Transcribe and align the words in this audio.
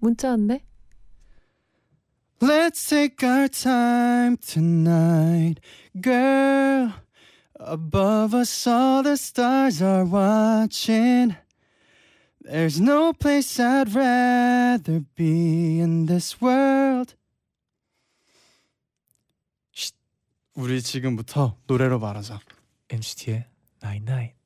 문자 0.00 0.30
왔네. 0.30 0.64
Let's 2.40 2.86
take 2.88 3.26
our 3.26 3.48
time 3.48 4.36
tonight, 4.36 5.58
girl. 5.98 6.92
Above 7.58 8.34
us, 8.34 8.66
all 8.66 9.02
the 9.02 9.16
stars 9.16 9.80
are 9.80 10.04
watching. 10.04 11.34
There's 12.42 12.78
no 12.78 13.12
place 13.12 13.58
I'd 13.58 13.94
rather 13.94 15.00
be 15.16 15.80
in 15.80 16.06
this 16.06 16.40
world. 16.40 17.14
쉿, 19.74 19.94
우리 20.54 20.82
지금부터 20.82 21.56
노래로 21.66 21.98
말하자. 21.98 22.38
NCT의 22.90 23.46
Night 23.82 24.04
Night. 24.04 24.36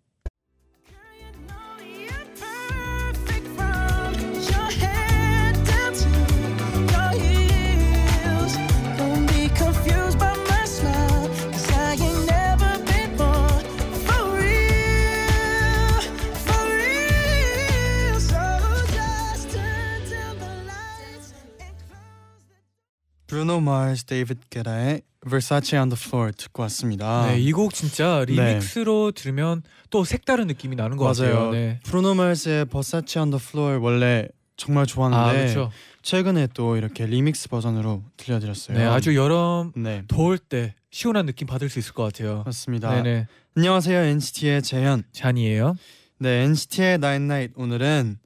마스, 23.65 24.05
데이비드 24.05 24.47
게타의 24.49 25.01
Versace 25.27 25.77
on 25.79 25.89
the 25.89 25.99
Floor 25.99 26.31
듣고 26.37 26.61
왔습니다. 26.63 27.27
네, 27.27 27.39
이 27.39 27.51
곡 27.51 27.73
진짜 27.73 28.23
리믹스로 28.27 29.11
들으면 29.11 29.63
또 29.89 30.03
색다른 30.03 30.47
느낌이 30.47 30.75
나는 30.75 30.97
것 30.97 31.03
맞아요. 31.05 31.33
같아요. 31.35 31.51
네. 31.51 31.79
브루노 31.83 32.13
마스의 32.15 32.65
Versace 32.65 33.19
on 33.21 33.31
the 33.31 33.41
Floor 33.43 33.79
원래 33.83 34.27
정말 34.57 34.83
아, 34.83 34.85
좋았는데 34.85 35.39
그렇죠. 35.53 35.71
최근에 36.01 36.47
또 36.53 36.77
이렇게 36.77 37.05
리믹스 37.05 37.49
버전으로 37.49 38.03
들려드렸어요. 38.17 38.77
네, 38.77 38.85
아주 38.85 39.15
여름 39.15 39.71
네 39.75 40.03
더울 40.07 40.37
때 40.37 40.75
시원한 40.91 41.25
느낌 41.25 41.47
받을 41.47 41.67
수 41.69 41.79
있을 41.79 41.93
것 41.93 42.03
같아요. 42.03 42.43
맞습니다. 42.45 42.89
네네. 43.01 43.27
안녕하세요 43.57 43.99
NCT의 43.99 44.61
재현. 44.61 45.03
쟈니예요. 45.11 45.75
네 46.19 46.43
NCT의 46.43 46.93
Night 46.95 47.23
Night 47.23 47.53
오늘은 47.57 48.19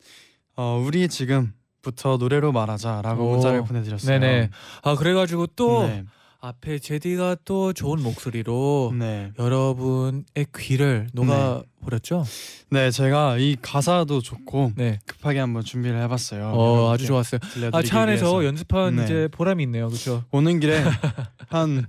어, 0.58 0.84
우리 0.86 1.08
지금 1.08 1.54
부터 1.90 2.18
노래로 2.18 2.52
말하자라고 2.52 3.23
오. 3.28 3.32
문자를 3.32 3.64
보내드렸어요. 3.64 4.20
네네. 4.20 4.50
아 4.84 4.95
그래가지고 4.95 5.48
또 5.56 5.84
네. 5.88 6.04
앞에 6.42 6.80
제디가 6.80 7.38
또 7.44 7.73
좋은 7.73 8.02
목소리로 8.02 8.94
네. 8.98 9.32
여러분의 9.38 10.23
귀를 10.58 11.08
녹아 11.14 11.64
버렸죠. 11.84 12.23
네 12.70 12.92
제가 12.92 13.38
이 13.38 13.58
가사도 13.62 14.22
좋고 14.22 14.72
네. 14.78 15.00
급하게 15.06 15.40
한번 15.40 15.64
준비를 15.64 16.02
해봤어요. 16.04 16.52
어 16.56 16.94
아주 16.94 17.06
좋았어요. 17.08 17.40
아 17.73 17.82
차 17.84 18.02
안에서 18.02 18.38
위해서. 18.38 18.45
연습한 18.45 18.95
네. 18.95 19.04
이제 19.04 19.28
보람이 19.32 19.64
있네요. 19.64 19.88
그렇죠. 19.88 20.23
오는 20.32 20.60
길에 20.60 20.82
한 21.50 21.88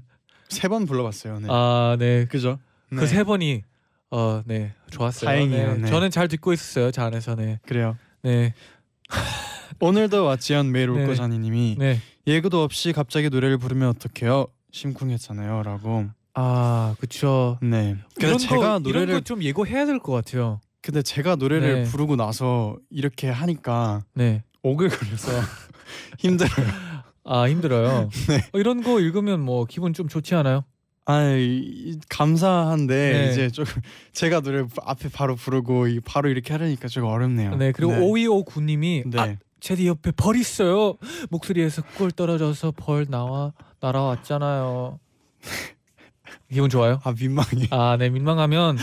세 0.48 0.68
번 0.68 0.84
불러봤어요. 0.84 1.38
네. 1.38 1.46
아 1.48 1.96
네. 1.98 2.24
그죠? 2.24 2.58
네. 2.90 2.98
그세 2.98 3.22
번이 3.22 3.62
어 4.10 4.42
네 4.46 4.72
좋았어요. 4.90 5.30
다행이에요. 5.30 5.72
네. 5.74 5.78
네. 5.82 5.88
저는 5.88 6.10
잘 6.10 6.26
듣고 6.26 6.52
있었어요. 6.52 6.90
차 6.90 7.04
안에서 7.04 7.36
네. 7.36 7.60
그래요. 7.68 7.96
네. 8.24 8.52
오늘도 9.80 10.26
왓지연 10.36 10.66
메일 10.70 10.92
네. 10.92 11.02
웃고 11.02 11.14
자니님이 11.14 11.76
네. 11.78 11.98
예고도 12.26 12.62
없이 12.62 12.92
갑자기 12.92 13.28
노래를 13.30 13.58
부르면 13.58 13.88
어떡해요? 13.90 14.46
심쿵했잖아요.라고. 14.72 16.06
아 16.34 16.94
그쵸. 17.00 17.58
네. 17.62 17.96
근데 18.14 18.26
이런 18.28 18.38
제가 18.38 18.56
거, 18.56 18.62
이런 18.62 18.82
노래를 18.82 19.14
거좀 19.14 19.42
예고해야 19.42 19.86
될 19.86 19.98
것 19.98 20.12
같아요. 20.12 20.60
근데 20.82 21.02
제가 21.02 21.36
노래를 21.36 21.82
네. 21.82 21.90
부르고 21.90 22.16
나서 22.16 22.76
이렇게 22.90 23.28
하니까 23.28 24.04
네. 24.14 24.42
오글거려서 24.62 25.32
힘들어요. 26.18 26.66
아 27.24 27.48
힘들어요. 27.48 28.08
네. 28.28 28.36
어, 28.52 28.58
이런 28.58 28.82
거 28.82 29.00
읽으면 29.00 29.40
뭐 29.40 29.64
기분 29.64 29.92
좀 29.92 30.08
좋지 30.08 30.34
않아요? 30.36 30.64
아 31.06 31.22
감사한데 32.08 33.12
네. 33.12 33.30
이제 33.32 33.50
조금 33.50 33.82
제가 34.12 34.40
노래 34.40 34.64
앞에 34.84 35.08
바로 35.08 35.34
부르고 35.34 35.88
이- 35.88 36.00
바로 36.00 36.28
이렇게 36.28 36.52
하려니까 36.52 36.88
조금 36.88 37.08
어렵네요. 37.08 37.56
네 37.56 37.72
그리고 37.72 37.92
5259님이 37.92 39.02
네. 39.10 39.18
아, 39.20 39.36
제디 39.60 39.86
옆에 39.86 40.10
벌 40.12 40.36
있어요. 40.36 40.96
목소리에서 41.30 41.82
꿀 41.96 42.10
떨어져서 42.10 42.72
벌 42.76 43.06
나와 43.06 43.52
날아왔잖아요. 43.80 44.98
기분 46.52 46.68
좋아요? 46.70 47.00
아 47.04 47.12
민망해. 47.12 47.68
아네 47.70 48.10
민망하면 48.10 48.76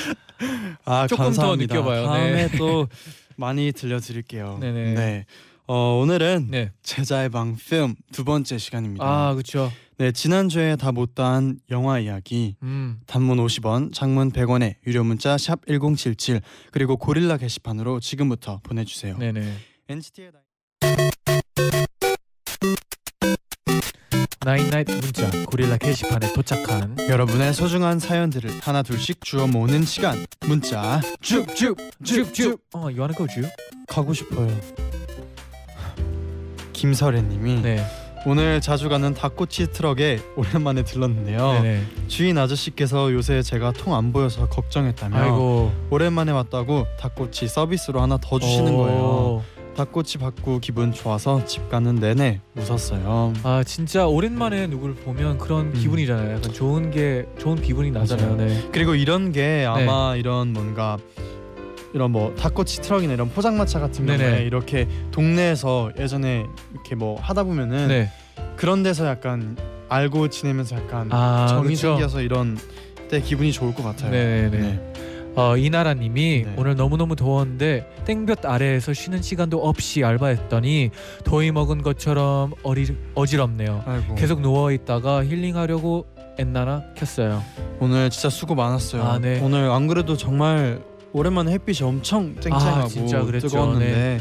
아 0.85 1.07
조금 1.07 1.17
더 1.17 1.23
감사합니다. 1.25 1.75
느껴봐요. 1.75 2.05
다음에 2.05 2.47
네. 2.47 2.57
또 2.57 2.87
많이 3.35 3.71
들려드릴게요. 3.71 4.57
네네. 4.61 4.93
네. 4.93 5.25
어, 5.67 5.99
오늘은 6.01 6.47
네. 6.49 6.71
제자의 6.81 7.29
방 7.29 7.55
필름 7.57 7.95
두 8.13 8.23
번째 8.23 8.57
시간입니다. 8.57 9.05
아 9.05 9.33
그렇죠. 9.33 9.71
네 9.97 10.11
지난주에 10.11 10.75
다 10.75 10.91
못다한 10.91 11.59
영화 11.71 11.99
이야기 11.99 12.55
음. 12.61 12.99
단문 13.07 13.37
50원, 13.39 13.91
장문 13.93 14.31
100원에 14.31 14.75
유료 14.85 15.03
문자 15.03 15.37
샵 15.37 15.65
#1077 15.65 16.41
그리고 16.71 16.95
고릴라 16.97 17.37
게시판으로 17.37 17.99
지금부터 17.99 18.59
보내주세요. 18.63 19.17
네네. 19.17 19.53
NCT의 19.89 20.31
나인나잇 24.45 24.87
문자 25.01 25.29
고릴라 25.45 25.77
게시판에 25.77 26.31
도착한 26.31 26.95
여러분의 27.09 27.53
소중한 27.53 27.99
사연들을 27.99 28.49
하나 28.61 28.81
둘씩 28.81 29.19
주워 29.25 29.45
모으는 29.45 29.83
시간 29.83 30.25
문자 30.47 31.01
쭉쭉쭉쭉 31.21 32.61
어 32.73 32.79
you 32.83 32.97
wanna 32.99 33.13
go 33.17 33.27
주? 33.27 33.41
가고 33.87 34.13
싶어요. 34.13 34.47
김설애님이 36.71 37.61
네. 37.61 37.85
오늘 38.25 38.61
자주 38.61 38.87
가는 38.87 39.13
닭꼬치 39.13 39.71
트럭에 39.71 40.19
오랜만에 40.37 40.83
들렀는데요. 40.83 41.53
네네. 41.53 41.83
주인 42.07 42.37
아저씨께서 42.37 43.11
요새 43.11 43.41
제가 43.41 43.73
통 43.73 43.93
안 43.93 44.13
보여서 44.13 44.47
걱정했다며 44.47 45.17
아이고 45.17 45.71
오랜만에 45.89 46.31
왔다고 46.31 46.85
닭꼬치 46.99 47.47
서비스로 47.49 48.01
하나 48.01 48.17
더 48.21 48.39
주시는 48.39 48.73
오. 48.73 48.77
거예요. 48.77 49.43
닭꼬치 49.77 50.17
받고 50.17 50.59
기분 50.59 50.91
좋아서 50.91 51.45
집 51.45 51.69
가는 51.69 51.93
내내 51.95 52.41
웃었어요. 52.55 53.33
아 53.43 53.63
진짜 53.63 54.07
오랜만에 54.07 54.65
누굴 54.65 54.95
보면 54.95 55.37
그런 55.37 55.67
음. 55.67 55.73
기분이잖아요. 55.73 56.37
약간 56.37 56.51
좋은 56.51 56.89
게 56.89 57.27
좋은 57.37 57.61
기분이 57.61 57.91
나잖아요. 57.91 58.35
네. 58.37 58.67
그리고 58.71 58.95
이런 58.95 59.31
게 59.31 59.65
아마 59.67 60.15
이런 60.15 60.51
뭔가 60.51 60.97
이런 61.93 62.11
뭐 62.11 62.33
닭꼬치 62.35 62.81
트럭이나 62.81 63.13
이런 63.13 63.29
포장마차 63.29 63.79
같은 63.79 64.07
경우에 64.07 64.17
네네. 64.17 64.43
이렇게 64.45 64.87
동네에서 65.11 65.91
예전에 65.99 66.47
이렇게 66.73 66.95
뭐 66.95 67.19
하다 67.21 67.43
보면은 67.43 67.87
네. 67.87 68.09
그런 68.55 68.81
데서 68.81 69.07
약간 69.07 69.55
알고 69.89 70.29
지내면서 70.29 70.75
약간 70.75 71.07
아 71.11 71.45
정이 71.49 71.63
그렇죠. 71.67 71.93
생겨서 71.93 72.21
이런 72.21 72.57
때 73.09 73.21
기분이 73.21 73.51
좋을 73.51 73.75
것 73.75 73.83
같아요. 73.83 74.09
네네네. 74.09 74.57
네. 74.57 74.93
어, 75.37 75.55
이나라님이 75.55 76.43
네. 76.45 76.53
오늘 76.57 76.75
너무 76.75 76.97
너무 76.97 77.15
더웠는데 77.15 77.87
땡볕 78.05 78.43
아래에서 78.43 78.91
쉬는 78.93 79.21
시간도 79.21 79.63
없이 79.63 80.03
알바했더니 80.03 80.89
더위 81.23 81.51
먹은 81.51 81.83
것처럼 81.83 82.53
어리, 82.63 82.87
어지럽네요. 83.13 83.83
아이고. 83.85 84.15
계속 84.15 84.41
누워 84.41 84.71
있다가 84.71 85.23
힐링하려고 85.23 86.07
엔나나 86.39 86.85
켰어요. 86.95 87.43
오늘 87.79 88.09
진짜 88.09 88.29
수고 88.31 88.55
많았어요. 88.55 89.03
아, 89.03 89.19
네. 89.19 89.39
오늘 89.43 89.69
안 89.69 89.85
그래도 89.85 90.17
정말 90.17 90.81
오랜만에 91.13 91.51
햇빛이 91.51 91.87
엄청 91.87 92.33
쨍쨍하고 92.39 92.85
아, 92.85 92.87
진짜 92.87 93.23
그랬죠. 93.23 93.47
뜨거웠는데 93.47 94.19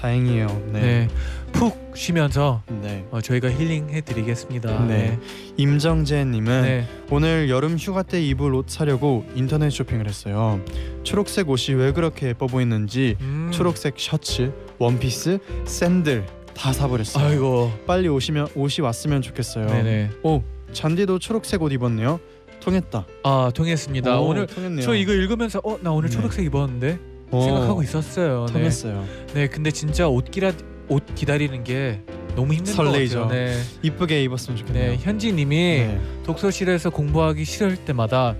다행이에요. 0.00 0.46
네. 0.72 0.80
네. 0.80 1.08
푹 1.52 1.92
쉬면서 1.96 2.62
네. 2.82 3.04
어, 3.10 3.20
저희가 3.20 3.50
힐링해 3.50 4.02
드리겠습니다. 4.02 4.86
네. 4.86 5.18
임정재 5.56 6.24
님은 6.26 6.62
네. 6.62 6.86
오늘 7.10 7.48
여름 7.50 7.76
휴가 7.76 8.02
때 8.02 8.22
입을 8.22 8.54
옷 8.54 8.68
사려고 8.68 9.24
인터넷 9.34 9.70
쇼핑을 9.70 10.06
했어요. 10.06 10.60
초록색 11.02 11.48
옷이 11.48 11.76
왜 11.76 11.92
그렇게 11.92 12.28
예뻐 12.28 12.46
보이는지 12.46 13.16
음. 13.20 13.50
초록색 13.52 13.94
셔츠, 13.98 14.52
원피스, 14.78 15.38
샌들 15.64 16.26
다 16.54 16.72
사버렸어요. 16.72 17.24
아이고. 17.26 17.72
빨리 17.86 18.08
오시면 18.08 18.48
옷이 18.54 18.82
왔으면 18.84 19.22
좋겠어요. 19.22 19.66
네네. 19.66 20.10
오 20.22 20.42
잔디도 20.72 21.18
초록색 21.18 21.62
옷 21.62 21.72
입었네요. 21.72 22.20
통했다. 22.60 23.06
아 23.24 23.50
통했습니다. 23.54 24.20
오, 24.20 24.26
오늘 24.28 24.46
통했네요. 24.46 24.84
저 24.84 24.94
이거 24.94 25.12
읽으면서 25.12 25.60
어 25.64 25.78
나 25.80 25.90
오늘 25.92 26.10
네. 26.10 26.16
초록색 26.16 26.44
입었는데 26.44 26.98
오, 27.30 27.42
생각하고 27.42 27.82
있었어요. 27.82 28.46
네. 28.46 28.52
통했어요. 28.52 29.04
네, 29.34 29.48
근데 29.48 29.70
진짜 29.70 30.08
옷 30.08 30.30
기라 30.30 30.52
옷 30.88 31.04
기다리는 31.14 31.64
게 31.64 32.00
너무 32.34 32.54
힘든 32.54 32.72
설레이죠. 32.72 33.18
것 33.20 33.22
같아요. 33.24 33.46
네. 33.46 33.62
이쁘게 33.82 34.22
입었으면 34.24 34.56
좋겠네요. 34.58 34.92
네, 34.92 34.96
현지님이 34.98 35.56
네. 35.56 36.00
독서실에서 36.24 36.90
공부하기 36.90 37.44
싫을 37.44 37.76
때마다 37.84 38.34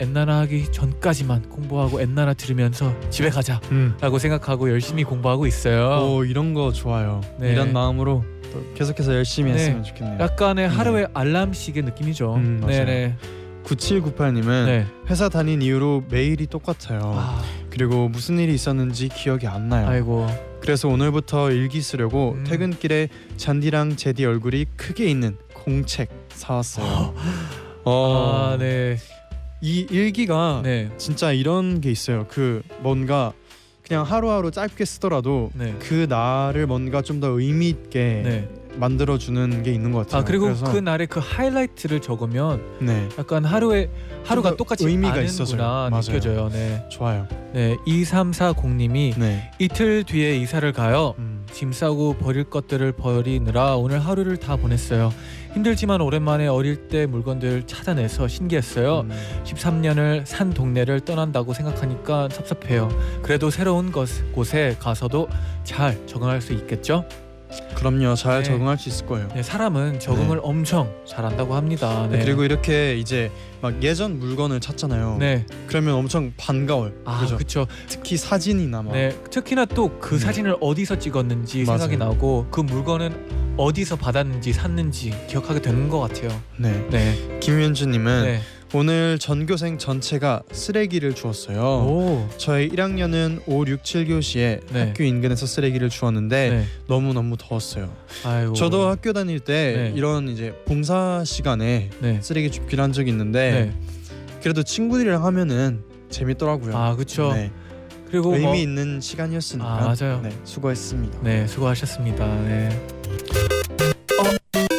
엔나나 0.00 0.40
하기 0.40 0.72
전까지만 0.72 1.48
공부하고 1.48 2.00
엔나나 2.00 2.34
들으면서 2.34 2.92
집에 3.10 3.30
가자라고 3.30 3.66
음. 3.70 4.18
생각하고 4.18 4.68
열심히 4.70 5.04
공부하고 5.04 5.46
있어요. 5.46 6.04
오 6.16 6.24
이런 6.24 6.54
거 6.54 6.72
좋아요. 6.72 7.20
네. 7.38 7.52
이런 7.52 7.72
마음으로 7.72 8.24
또 8.52 8.64
계속해서 8.74 9.14
열심히 9.14 9.52
네. 9.52 9.58
했으면 9.58 9.84
좋겠네요. 9.84 10.18
약간의 10.18 10.68
하루의 10.68 11.08
알람식의 11.14 11.84
느낌이죠. 11.84 12.34
음. 12.34 12.64
네네. 12.66 13.16
9798님은 13.64 14.66
네. 14.66 14.86
회사 15.08 15.28
다닌 15.28 15.62
이후로 15.62 16.04
매일이 16.10 16.46
똑같아요. 16.46 17.00
아, 17.16 17.42
그리고 17.70 18.08
무슨 18.08 18.38
일이 18.38 18.54
있었는지 18.54 19.08
기억이 19.08 19.46
안 19.46 19.68
나요. 19.68 19.86
아이고. 19.88 20.26
그래서 20.60 20.88
오늘부터 20.88 21.50
일기 21.50 21.80
쓰려고 21.80 22.32
음. 22.38 22.44
퇴근길에 22.44 23.08
잔디랑 23.36 23.96
제디 23.96 24.24
얼굴이 24.24 24.66
크게 24.76 25.06
있는 25.06 25.36
공책 25.54 26.08
사왔어요. 26.30 27.14
어, 27.84 28.52
아, 28.52 28.56
네. 28.58 28.96
이 29.60 29.86
일기가 29.90 30.60
네. 30.64 30.90
진짜 30.98 31.32
이런 31.32 31.80
게 31.80 31.90
있어요. 31.90 32.26
그 32.28 32.62
뭔가 32.80 33.32
그냥 33.86 34.04
하루하루 34.04 34.50
짧게 34.50 34.84
쓰더라도 34.84 35.50
네. 35.54 35.74
그 35.80 36.06
날을 36.08 36.66
뭔가 36.66 37.02
좀 37.02 37.20
더 37.20 37.28
의미 37.38 37.68
있게 37.68 38.22
네. 38.24 38.48
만들어 38.76 39.18
주는 39.18 39.62
게 39.62 39.72
있는 39.72 39.92
것 39.92 40.00
같아요. 40.00 40.20
아 40.20 40.24
그리고 40.24 40.46
그래서, 40.46 40.72
그 40.72 40.78
날의 40.78 41.06
그 41.06 41.20
하이라이트를 41.22 42.00
적으면 42.00 42.62
네 42.80 43.08
약간 43.18 43.44
하루에 43.44 43.90
하루가 44.24 44.50
더 44.50 44.56
똑같이 44.56 44.86
의미가 44.86 45.20
있어서요. 45.20 45.90
느껴져요. 45.92 46.48
네. 46.50 46.84
좋아요. 46.88 47.26
네. 47.52 47.76
2340님이 47.86 49.18
네. 49.18 49.50
이틀 49.58 50.04
뒤에 50.04 50.36
이사를 50.36 50.72
가요. 50.72 51.14
음. 51.18 51.44
짐 51.52 51.72
싸고 51.72 52.14
버릴 52.14 52.44
것들을 52.44 52.92
버리느라 52.92 53.76
오늘 53.76 54.00
하루를 54.00 54.38
다 54.38 54.56
보냈어요. 54.56 55.12
힘들지만 55.52 56.00
오랜만에 56.00 56.46
어릴 56.46 56.88
때 56.88 57.04
물건들 57.04 57.66
찾아내서 57.66 58.26
신기했어요. 58.26 59.00
음. 59.00 59.10
13년을 59.44 60.24
산 60.24 60.50
동네를 60.50 61.00
떠난다고 61.00 61.52
생각하니까 61.52 62.30
섭섭해요. 62.30 62.88
그래도 63.22 63.50
새로운 63.50 63.92
것, 63.92 64.08
곳에 64.32 64.76
가서도 64.78 65.28
잘 65.64 66.06
적응할 66.06 66.40
수 66.40 66.54
있겠죠? 66.54 67.04
그럼요. 67.74 68.14
잘 68.14 68.38
네. 68.38 68.44
적응할 68.44 68.78
수 68.78 68.88
있을 68.88 69.06
거예요. 69.06 69.28
네, 69.34 69.42
사람은 69.42 70.00
적응을 70.00 70.40
엄청 70.42 70.92
잘한다고 71.06 71.54
합니다. 71.54 72.06
네. 72.10 72.20
그리고 72.20 72.44
이렇게 72.44 72.96
이제 72.96 73.30
막 73.60 73.82
예전 73.82 74.18
물건을 74.18 74.60
찾잖아요. 74.60 75.16
네, 75.18 75.46
그러면 75.66 75.94
엄청 75.94 76.32
반가워요. 76.36 76.92
아 77.04 77.20
그죠? 77.20 77.36
그렇죠. 77.36 77.66
특히 77.88 78.16
사진이나 78.16 78.82
막 78.82 78.92
네, 78.92 79.16
특히나 79.30 79.64
또그 79.64 80.14
음. 80.14 80.18
사진을 80.18 80.56
어디서 80.60 80.98
찍었는지 80.98 81.64
맞아요. 81.64 81.78
생각이 81.78 81.96
나고 81.96 82.46
그 82.50 82.60
물건은 82.60 83.54
어디서 83.56 83.96
받았는지 83.96 84.52
샀는지 84.52 85.12
기억하게 85.28 85.60
되는 85.60 85.88
것 85.88 86.00
같아요. 86.00 86.30
네. 86.56 86.86
네, 86.90 87.38
김윤주님은 87.40 88.22
네. 88.24 88.40
오늘 88.74 89.18
전교생 89.18 89.76
전체가 89.76 90.42
쓰레기를 90.50 91.14
주었어요. 91.14 91.60
오, 91.60 92.28
저희 92.38 92.70
1학년은 92.70 93.42
5, 93.46 93.66
6, 93.66 93.82
7교시에 93.82 94.60
네. 94.72 94.86
학교 94.86 95.04
인근에서 95.04 95.44
쓰레기를 95.44 95.90
주었는데 95.90 96.50
네. 96.50 96.64
너무 96.86 97.12
너무 97.12 97.36
더웠어요. 97.38 97.92
아이고. 98.24 98.54
저도 98.54 98.88
학교 98.88 99.12
다닐 99.12 99.40
때 99.40 99.74
네. 99.76 99.92
이런 99.94 100.28
이제 100.28 100.54
봉사 100.64 101.22
시간에 101.26 101.90
네. 102.00 102.18
쓰레기 102.22 102.50
줍기를 102.50 102.82
한 102.82 102.92
적이 102.94 103.10
있는데 103.10 103.50
네. 103.50 103.72
그래도 104.42 104.62
친구들이랑 104.62 105.22
하면은 105.22 105.82
재밌더라고요. 106.08 106.74
아 106.74 106.94
그렇죠. 106.94 107.34
네. 107.34 107.50
그리고 108.10 108.32
의미 108.32 108.44
뭐, 108.44 108.54
있는 108.54 109.00
시간이었으니까. 109.00 109.66
아, 109.66 109.94
맞아요. 109.98 110.20
네, 110.22 110.30
수고했습니다. 110.44 111.18
네, 111.22 111.46
수고하셨습니다. 111.46 112.26
네. 112.42 113.61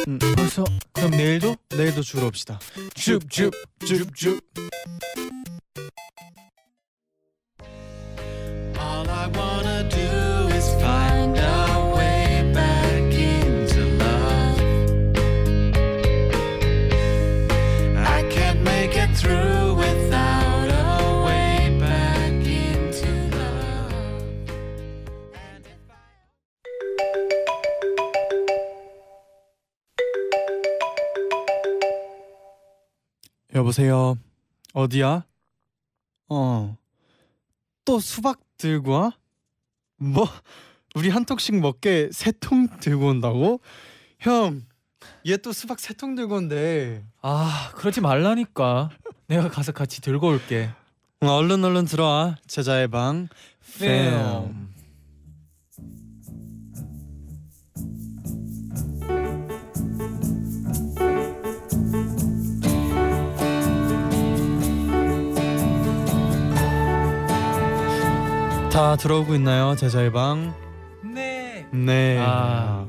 어, 0.06 0.10
음. 0.10 0.18
벌써 0.36 0.64
그럼 0.92 1.10
내일도 1.12 1.56
내일도 1.76 2.02
주로 2.02 2.26
옵시다. 2.26 2.58
줍줍줍줍 2.94 4.40
여보세요. 33.74 34.16
어디야? 34.72 35.24
어. 36.28 36.76
또 37.84 37.98
수박 37.98 38.40
들고 38.56 38.92
와? 38.92 39.12
뭐? 39.96 40.26
우리 40.94 41.08
한 41.10 41.24
통씩 41.24 41.56
먹게 41.60 42.10
세 42.12 42.30
통 42.32 42.68
들고 42.78 43.06
온다고? 43.08 43.60
형, 44.20 44.62
얘 45.26 45.36
또 45.36 45.52
수박 45.52 45.80
세 45.80 45.94
통 45.94 46.14
들고 46.14 46.36
온대. 46.36 47.02
아 47.20 47.72
그러지 47.74 48.00
말라니까 48.00 48.90
내가 49.26 49.48
가서 49.50 49.72
같이 49.72 50.00
들고 50.00 50.28
올게 50.28 50.70
어, 51.20 51.26
얼른 51.26 51.64
얼른 51.64 51.86
들어와. 51.86 52.36
제자의 52.46 52.86
방. 52.88 53.28
네. 53.80 54.10
팸. 54.12 54.63
다 68.74 68.96
들어오고 68.96 69.36
있나요, 69.36 69.76
제자의 69.76 70.10
방? 70.10 70.52
네. 71.00 71.64
네. 71.70 72.18
아. 72.20 72.84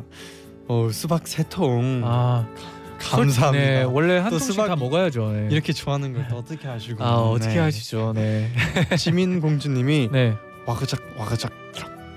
어, 0.67 0.89
수박 0.91 1.27
세 1.27 1.43
통. 1.47 2.01
아 2.03 2.47
감사합니다. 2.97 3.51
네, 3.51 3.83
원래 3.83 4.17
한또 4.17 4.39
통씩 4.39 4.57
다 4.57 4.75
먹어야죠. 4.75 5.31
네. 5.31 5.47
이렇게 5.51 5.73
좋아하는 5.73 6.11
걸또 6.15 6.37
어떻게 6.37 6.67
아시고? 6.67 7.03
아 7.03 7.17
어떻게 7.17 7.53
네. 7.53 7.59
하시죠? 7.59 8.13
네. 8.15 8.49
지민 8.97 9.39
공주님이 9.39 10.09
네. 10.11 10.33
와그작 10.65 11.01
와그작 11.19 11.51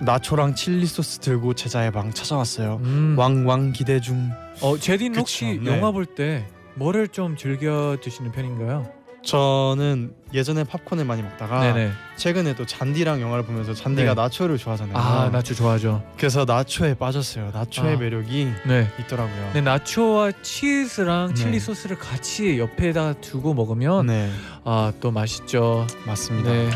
나초랑 0.00 0.54
칠리 0.54 0.86
소스 0.86 1.18
들고 1.18 1.52
제자의 1.52 1.92
방 1.92 2.10
찾아왔어요. 2.10 2.80
음. 2.82 3.16
왕왕 3.18 3.72
기대 3.72 4.00
중. 4.00 4.30
어 4.62 4.78
제딘 4.78 5.12
그쵸, 5.12 5.20
혹시 5.20 5.60
네. 5.62 5.76
영화 5.76 5.90
볼 5.90 6.06
때 6.06 6.46
뭐를 6.74 7.08
좀 7.08 7.36
즐겨 7.36 7.98
드시는 8.02 8.32
편인가요? 8.32 8.90
저는 9.32 10.14
예전에 10.32 10.64
팝콘을 10.64 11.04
많이 11.04 11.20
먹다가 11.20 11.60
네네. 11.60 11.90
최근에 12.16 12.54
또 12.54 12.64
잔디랑 12.64 13.20
영화를 13.20 13.44
보면서 13.44 13.74
잔디가 13.74 14.14
네. 14.14 14.22
나초를 14.22 14.56
좋아하잖아요. 14.56 14.96
아 14.96 15.28
나초 15.30 15.54
좋아하죠. 15.54 16.02
그래서 16.16 16.46
나초에 16.46 16.94
빠졌어요. 16.94 17.50
나초의 17.52 17.96
아. 17.96 17.98
매력이 17.98 18.48
네. 18.66 18.88
있더라고요. 19.00 19.50
네 19.52 19.60
나초와 19.60 20.32
치즈랑 20.40 21.28
네. 21.28 21.34
칠리 21.34 21.60
소스를 21.60 21.98
같이 21.98 22.58
옆에다 22.58 23.20
두고 23.20 23.52
먹으면 23.52 24.06
네, 24.06 24.30
아또 24.64 25.10
맛있죠. 25.10 25.86
맞습니다. 26.06 26.50
네. 26.50 26.70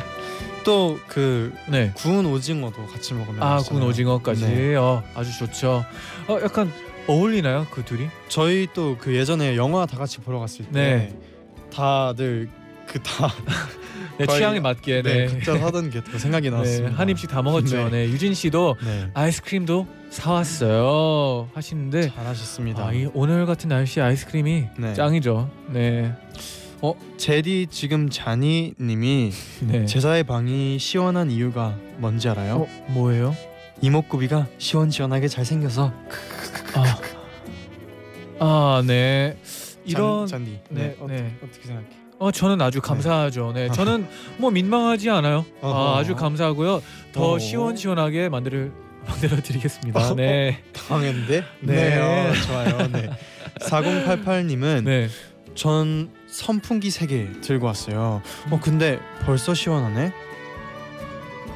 또그 0.64 1.54
네. 1.68 1.92
구운 1.96 2.26
오징어도 2.26 2.86
같이 2.86 3.14
먹으면 3.14 3.42
아 3.42 3.54
맛있어요. 3.54 3.78
구운 3.78 3.88
오징어까지 3.88 4.44
네. 4.44 4.74
어, 4.76 5.02
아주 5.14 5.36
좋죠. 5.38 5.86
어 6.28 6.38
약간 6.42 6.70
어울리나요 7.06 7.66
그 7.70 7.82
둘이? 7.82 8.08
저희 8.28 8.68
또 8.74 8.96
그 9.00 9.16
예전에 9.16 9.56
영화 9.56 9.86
다 9.86 9.96
같이 9.96 10.18
보러 10.18 10.38
갔을 10.38 10.66
때 10.66 10.70
네. 10.70 11.18
다들 11.74 12.48
그다 12.86 13.32
네, 14.18 14.26
취향에 14.26 14.60
맞게 14.60 15.02
네, 15.02 15.26
네. 15.26 15.26
각자 15.26 15.58
사던 15.58 15.90
게 15.90 16.02
또 16.02 16.18
생각이 16.18 16.50
네, 16.50 16.56
났습니다. 16.56 16.96
한 16.98 17.08
입씩 17.08 17.30
다 17.30 17.42
먹었죠. 17.42 17.84
네. 17.88 18.06
네. 18.06 18.12
유진 18.12 18.34
씨도 18.34 18.76
네, 18.84 19.10
아이스크림도 19.14 19.86
사왔어요 20.10 21.48
하시는데 21.54 22.10
잘하셨습니다. 22.10 22.86
아, 22.86 22.92
이 22.92 23.08
오늘 23.14 23.46
같은 23.46 23.68
날씨 23.70 24.00
에 24.00 24.02
아이스크림이 24.02 24.64
네. 24.76 24.94
짱이죠. 24.94 25.50
네. 25.70 26.14
어 26.82 26.94
제디 27.16 27.68
지금 27.70 28.10
자니님이 28.10 29.32
네. 29.62 29.86
제사의 29.86 30.24
방이 30.24 30.78
시원한 30.78 31.30
이유가 31.30 31.76
뭔지 31.98 32.28
알아요? 32.28 32.56
어, 32.62 32.86
뭐예요? 32.88 33.34
이목구비가 33.80 34.46
시원시원하게 34.58 35.28
잘 35.28 35.44
생겨서 35.44 35.92
아, 36.74 36.98
아 38.38 38.82
네. 38.86 39.36
이런 39.84 40.26
잔, 40.26 40.44
디 40.44 40.58
네, 40.70 40.82
네, 40.88 40.96
어, 41.00 41.06
네. 41.06 41.36
어떻게 41.42 41.66
생각해? 41.66 41.86
어 42.18 42.30
저는 42.30 42.60
아주 42.60 42.80
감사하죠. 42.80 43.52
네, 43.52 43.68
저는 43.70 44.06
뭐 44.36 44.50
민망하지 44.50 45.10
않아요. 45.10 45.44
아, 45.60 45.96
아주 45.98 46.14
감사하고요. 46.14 46.82
더 47.12 47.22
어허. 47.22 47.38
시원시원하게 47.38 48.28
만들 48.28 48.72
만들어 49.06 49.36
드리겠습니다. 49.42 50.14
네, 50.14 50.62
당했는데? 50.88 51.44
네. 51.60 51.98
어, 51.98 52.32
좋아요. 52.46 52.88
네. 52.92 53.10
4088님은 53.60 54.84
네. 54.84 55.08
전 55.54 56.10
선풍기 56.28 56.88
3개 56.88 57.42
들고 57.42 57.66
왔어요. 57.66 58.22
어 58.50 58.60
근데 58.62 59.00
벌써 59.24 59.52
시원하네. 59.54 60.12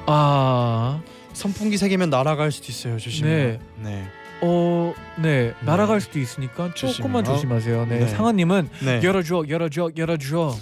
아, 0.06 1.00
선풍기 1.32 1.76
세 1.76 1.88
개면 1.88 2.10
날아갈 2.10 2.50
수도 2.52 2.66
있어요. 2.70 2.98
조심해요. 2.98 3.36
네. 3.36 3.58
네. 3.82 4.06
어, 4.42 4.94
네. 5.16 5.54
날아갈 5.60 6.00
수도 6.00 6.18
있으니까 6.18 6.72
조금만 6.74 7.24
조심해요. 7.24 7.60
조심하 7.60 7.60
세요. 7.60 7.86
네. 7.86 8.00
네. 8.00 8.08
상아님은 8.08 8.68
네. 8.84 9.00
열어줘, 9.02 9.44
열어줘, 9.48 9.90
열어줘. 9.96 10.54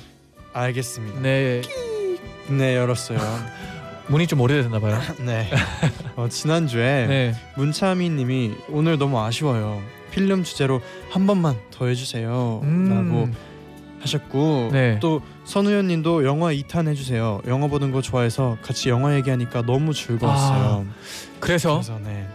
알겠습니다. 0.53 1.21
네. 1.21 1.63
네, 2.49 2.77
열었어요. 2.77 3.19
문이 4.09 4.27
좀 4.27 4.41
오래됐나 4.41 4.79
봐요. 4.79 4.99
네. 5.25 5.51
어, 6.17 6.29
지난주에 6.29 7.07
네. 7.07 7.35
문차미 7.57 8.11
님이 8.11 8.53
오늘 8.69 8.99
너무 8.99 9.19
아쉬워요. 9.21 9.83
필름 10.11 10.45
주제로 10.45 10.81
한 11.11 11.27
번만 11.27 11.57
더 11.73 11.87
해주세요. 11.87 12.29
라고 12.29 12.63
음. 12.63 13.35
하셨고 14.01 14.69
네. 14.71 14.99
또 15.01 15.23
선우연 15.45 15.89
님도 15.89 16.25
영화 16.25 16.53
2탄 16.53 16.87
해주세요. 16.89 17.41
영화 17.49 17.67
보는 17.67 17.91
거 17.91 18.01
좋아해서 18.01 18.59
같이 18.63 18.91
영화 18.91 19.15
얘기하니까 19.17 19.63
너무 19.63 19.93
즐거웠어요. 19.93 20.87
그래서 21.41 21.75
그래서 21.75 21.99
네 22.05 22.27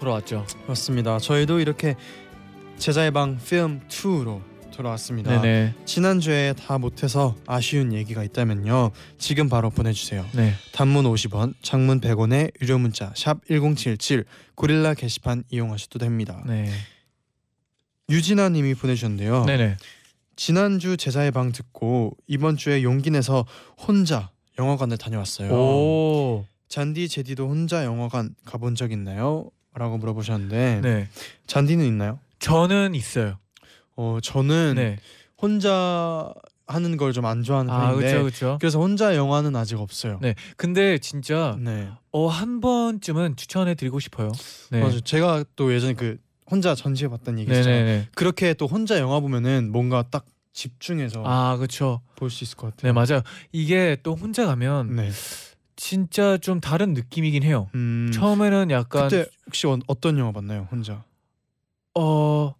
돌아왔죠. 0.00 0.46
그렇습니다. 0.64 1.18
저희도 1.18 1.60
이렇게 1.60 1.94
제자의 2.78 3.10
방 3.10 3.38
필름 3.38 3.80
2로 3.88 4.42
돌아왔습니다. 4.72 5.42
네네. 5.42 5.74
지난주에 5.84 6.54
다 6.54 6.78
못해서 6.78 7.36
아쉬운 7.46 7.92
얘기가 7.92 8.24
있다면요. 8.24 8.92
지금 9.18 9.50
바로 9.50 9.68
보내주세요. 9.68 10.24
네. 10.32 10.54
단문 10.72 11.04
50원, 11.04 11.52
장문 11.60 12.00
100원의 12.00 12.50
유료 12.62 12.78
문자 12.78 13.12
샵 13.14 13.44
#1077 13.44 14.24
고릴라 14.54 14.94
게시판 14.94 15.44
이용하셔도 15.50 15.98
됩니다. 15.98 16.42
네. 16.46 16.70
유진아 18.08 18.48
님이 18.48 18.74
보내주셨는데요. 18.74 19.44
네네. 19.44 19.76
지난주 20.36 20.96
제자의 20.96 21.30
방 21.30 21.52
듣고 21.52 22.16
이번 22.26 22.56
주에 22.56 22.82
용기 22.82 23.10
내서 23.10 23.44
혼자 23.76 24.30
영화관을 24.58 24.96
다녀왔어요. 24.96 25.52
오. 25.52 26.46
잔디 26.68 27.08
제디도 27.08 27.48
혼자 27.48 27.84
영화관 27.84 28.34
가본 28.46 28.76
적 28.76 28.92
있나요? 28.92 29.50
라고 29.74 29.98
물어보셨는데 29.98 30.80
네. 30.82 31.08
잔디는 31.46 31.84
있나요? 31.86 32.18
저는 32.38 32.94
있어요. 32.94 33.38
어 33.96 34.18
저는 34.22 34.74
네. 34.76 34.98
혼자 35.40 36.32
하는 36.66 36.96
걸 36.96 37.12
좀 37.12 37.24
안 37.24 37.42
좋아하는 37.42 37.72
아, 37.72 37.88
편인데 37.90 38.06
그렇죠, 38.06 38.22
그렇죠. 38.22 38.58
그래서 38.60 38.78
혼자 38.80 39.16
영화는 39.16 39.56
아직 39.56 39.76
없어요. 39.80 40.18
네. 40.22 40.34
근데 40.56 40.98
진짜 40.98 41.56
네. 41.60 41.88
어한 42.12 42.60
번쯤은 42.60 43.36
추천해 43.36 43.74
드리고 43.74 43.98
싶어요. 44.00 44.30
네. 44.70 44.80
맞아요. 44.80 45.00
제가 45.00 45.44
또 45.56 45.72
예전에 45.74 45.94
그 45.94 46.18
혼자 46.50 46.74
전시회 46.74 47.08
봤던 47.08 47.38
얘기 47.38 47.50
있잖아요. 47.50 47.74
네네네. 47.84 48.08
그렇게 48.14 48.54
또 48.54 48.66
혼자 48.66 48.98
영화 48.98 49.18
보면은 49.20 49.70
뭔가 49.72 50.02
딱 50.10 50.26
집중해서 50.52 51.22
아, 51.26 51.56
그렇죠. 51.56 52.00
볼 52.16 52.30
수 52.30 52.44
있을 52.44 52.56
것 52.56 52.74
네, 52.76 52.90
같아요. 52.90 52.92
맞아요. 52.92 53.22
이게 53.52 53.96
또 54.02 54.14
혼자 54.14 54.46
가면 54.46 54.94
네. 54.96 55.10
진짜 55.80 56.36
좀 56.36 56.60
다른 56.60 56.92
느낌이긴 56.92 57.42
해요. 57.42 57.70
음, 57.74 58.10
처음에는 58.12 58.70
약간 58.70 59.08
그때 59.08 59.24
혹시 59.46 59.66
어, 59.66 59.78
어떤 59.86 60.18
영화 60.18 60.30
봤나요? 60.30 60.68
혼자. 60.70 61.02
어, 61.94 62.54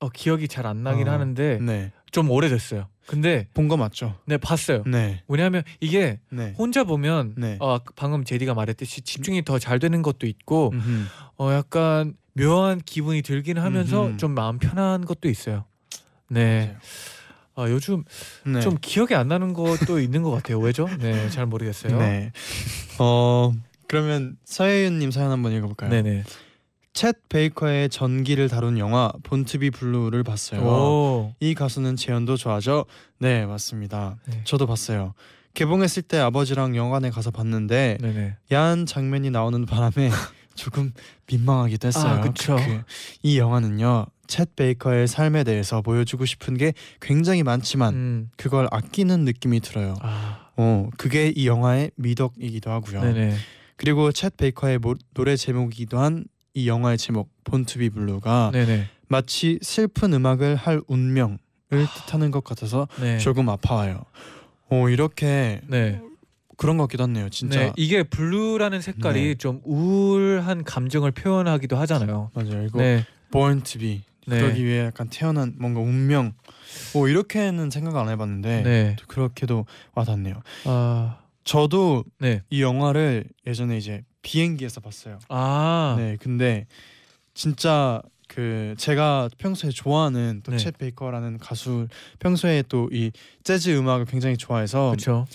어 0.00 0.08
기억이 0.12 0.48
잘 0.48 0.66
안 0.66 0.82
나긴 0.82 1.06
어, 1.08 1.12
하는데 1.12 1.58
네. 1.62 1.92
좀 2.10 2.28
오래됐어요. 2.32 2.88
근데 3.06 3.46
본 3.54 3.68
거 3.68 3.76
맞죠? 3.76 4.18
네 4.26 4.38
봤어요. 4.38 4.82
네. 4.86 5.22
왜냐하면 5.28 5.62
이게 5.80 6.18
네. 6.30 6.52
혼자 6.58 6.82
보면 6.82 7.34
네. 7.36 7.58
어, 7.60 7.78
방금 7.94 8.24
제디가 8.24 8.54
말했듯이 8.54 9.02
집중이 9.02 9.44
더 9.44 9.60
잘 9.60 9.78
되는 9.78 10.02
것도 10.02 10.26
있고 10.26 10.70
음흠. 10.74 11.04
어 11.38 11.52
약간 11.52 12.16
묘한 12.34 12.80
기분이 12.84 13.22
들긴 13.22 13.58
하면서 13.58 14.08
음흠. 14.08 14.16
좀 14.16 14.32
마음 14.34 14.58
편한 14.58 15.04
것도 15.04 15.28
있어요. 15.28 15.64
네. 16.28 16.70
아, 16.70 16.74
요 16.74 16.78
즘 17.80 18.04
네. 18.44 18.60
좀 18.60 18.76
기억이 18.80 19.14
안 19.14 19.28
나는 19.28 19.52
것도 19.52 20.00
있는 20.00 20.22
것 20.22 20.30
같아요. 20.30 20.58
왜죠? 20.58 20.88
네, 20.98 21.28
잘 21.30 21.46
모르겠어요. 21.46 21.98
네. 21.98 22.32
어 22.98 23.52
그러면 23.88 24.36
서혜윤님 24.44 25.10
사연 25.10 25.30
한번 25.30 25.52
읽어볼까요? 25.52 25.90
네네. 25.90 26.24
챗 26.94 27.16
베이커의 27.28 27.88
전기를 27.88 28.48
다룬 28.48 28.78
영화 28.78 29.10
본투비 29.22 29.70
블루를 29.70 30.22
봤어요. 30.24 30.60
오. 30.62 31.34
이 31.40 31.54
가수는 31.54 31.96
재현도 31.96 32.36
좋아하죠? 32.36 32.84
네 33.18 33.46
맞습니다. 33.46 34.16
네. 34.26 34.40
저도 34.44 34.66
봤어요. 34.66 35.14
개봉했을 35.54 36.02
때 36.02 36.18
아버지랑 36.18 36.76
영화관에 36.76 37.10
가서 37.10 37.30
봤는데 37.30 37.98
네네. 38.00 38.36
야한 38.52 38.86
장면이 38.86 39.30
나오는 39.30 39.64
바람에 39.66 40.10
조금 40.54 40.92
민망하기도 41.26 41.88
했어요. 41.88 42.12
아, 42.14 42.20
그쵸. 42.20 42.56
그, 42.56 42.82
이 43.22 43.38
영화는요 43.38 44.06
쳇 44.26 44.48
베이커의 44.56 45.06
삶에 45.08 45.44
대해서 45.44 45.82
보여주고 45.82 46.24
싶은 46.24 46.56
게 46.56 46.72
굉장히 47.00 47.42
많지만 47.42 47.94
음. 47.94 48.30
그걸 48.36 48.68
아끼는 48.70 49.24
느낌이 49.24 49.60
들어요. 49.60 49.94
아. 50.00 50.48
어 50.56 50.88
그게 50.96 51.32
이 51.34 51.46
영화의 51.46 51.90
미덕이기도 51.96 52.70
하고요. 52.70 53.00
네네. 53.02 53.36
그리고 53.76 54.10
쳇 54.10 54.36
베이커의 54.36 54.78
모- 54.78 54.94
노래 55.14 55.36
제목이기도 55.36 55.98
한 55.98 56.24
이 56.54 56.68
영화의 56.68 56.98
제목 56.98 57.30
Born 57.44 57.66
to 57.66 57.77
Be 57.77 57.88
Blue가 57.88 58.50
네네. 58.52 58.86
마치 59.08 59.58
슬픈 59.62 60.12
음악을 60.12 60.54
할 60.54 60.82
운명을 60.86 61.38
뜻하는 61.70 62.30
것 62.30 62.44
같아서 62.44 62.86
네. 63.00 63.16
조금 63.16 63.48
아파요. 63.48 64.02
어 64.68 64.90
이렇게 64.90 65.62
네. 65.66 65.98
그런 66.62 66.76
것 66.76 66.84
같기도 66.84 67.02
하네요. 67.04 67.28
진짜 67.28 67.58
네. 67.58 67.72
이게 67.76 68.04
blue라는 68.04 68.80
색깔이 68.80 69.20
네. 69.20 69.34
좀 69.34 69.60
우울한 69.64 70.62
감정을 70.62 71.10
표현하기도 71.10 71.76
하잖아요. 71.76 72.30
맞아요. 72.34 72.64
이거 72.64 72.78
네. 72.78 73.04
born 73.32 73.62
to 73.62 73.80
be 73.80 74.02
네. 74.28 74.38
그러기 74.40 74.64
위해 74.64 74.84
약간 74.86 75.08
태어난 75.08 75.54
뭔가 75.58 75.80
운명. 75.80 76.34
뭐 76.94 77.08
이렇게는 77.08 77.70
생각 77.70 77.96
안 77.96 78.08
해봤는데 78.08 78.62
네. 78.62 78.96
또 78.96 79.06
그렇게도 79.08 79.66
와닿네요. 79.94 80.40
아. 80.66 81.18
저도 81.42 82.04
네. 82.20 82.42
이 82.48 82.62
영화를 82.62 83.24
예전에 83.44 83.76
이제 83.76 84.04
비행기에서 84.22 84.80
봤어요. 84.80 85.18
아. 85.28 85.96
네, 85.98 86.16
근데 86.20 86.66
진짜 87.34 88.00
그 88.28 88.74
제가 88.78 89.28
평소에 89.36 89.70
좋아하는 89.70 90.40
또 90.44 90.52
네. 90.52 90.58
챗 90.58 90.78
베이커라는 90.78 91.38
가수 91.38 91.88
평소에 92.20 92.62
또 92.68 92.88
이 92.92 93.10
재즈 93.42 93.76
음악을 93.76 94.06
굉장히 94.06 94.36
좋아해서 94.36 94.90
그렇죠. 94.90 95.26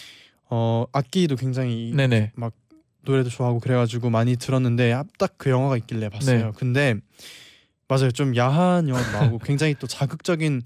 어 0.50 0.86
악기도 0.92 1.36
굉장히 1.36 1.94
네네. 1.96 2.32
노래도 3.02 3.30
좋아하고 3.30 3.60
그래가지고 3.60 4.10
많이 4.10 4.36
들었는데 4.36 5.02
딱 5.18 5.36
그 5.38 5.50
영화가 5.50 5.78
있길래 5.78 6.10
봤어요. 6.10 6.46
네. 6.48 6.52
근데 6.56 6.96
맞아요, 7.88 8.12
좀 8.12 8.36
야한 8.36 8.90
영화도 8.90 9.12
나오고 9.12 9.40
굉장히 9.40 9.76
또 9.76 9.88
자극적인 9.88 10.62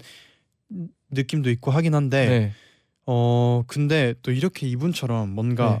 느낌도 1.10 1.50
있고 1.50 1.70
하긴 1.70 1.94
한데 1.94 2.26
네. 2.28 2.52
어 3.06 3.62
근데 3.66 4.14
또 4.22 4.32
이렇게 4.32 4.66
이분처럼 4.66 5.30
뭔가 5.30 5.80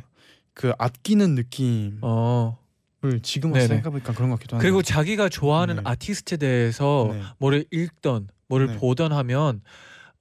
그 0.54 0.72
아끼는 0.78 1.34
느낌을 1.34 1.98
어. 2.02 2.58
지금 3.22 3.52
와서. 3.52 3.66
생각해보니까 3.66 4.12
그런 4.12 4.30
것 4.30 4.36
같기도 4.36 4.56
하네요. 4.56 4.62
그리고 4.62 4.82
자기가 4.82 5.28
좋아하는 5.28 5.76
네. 5.76 5.82
아티스트에 5.84 6.36
대해서 6.38 7.08
네. 7.12 7.22
뭐를 7.38 7.64
읽던 7.72 8.28
뭐를 8.48 8.68
네. 8.68 8.76
보던 8.76 9.12
하면 9.12 9.62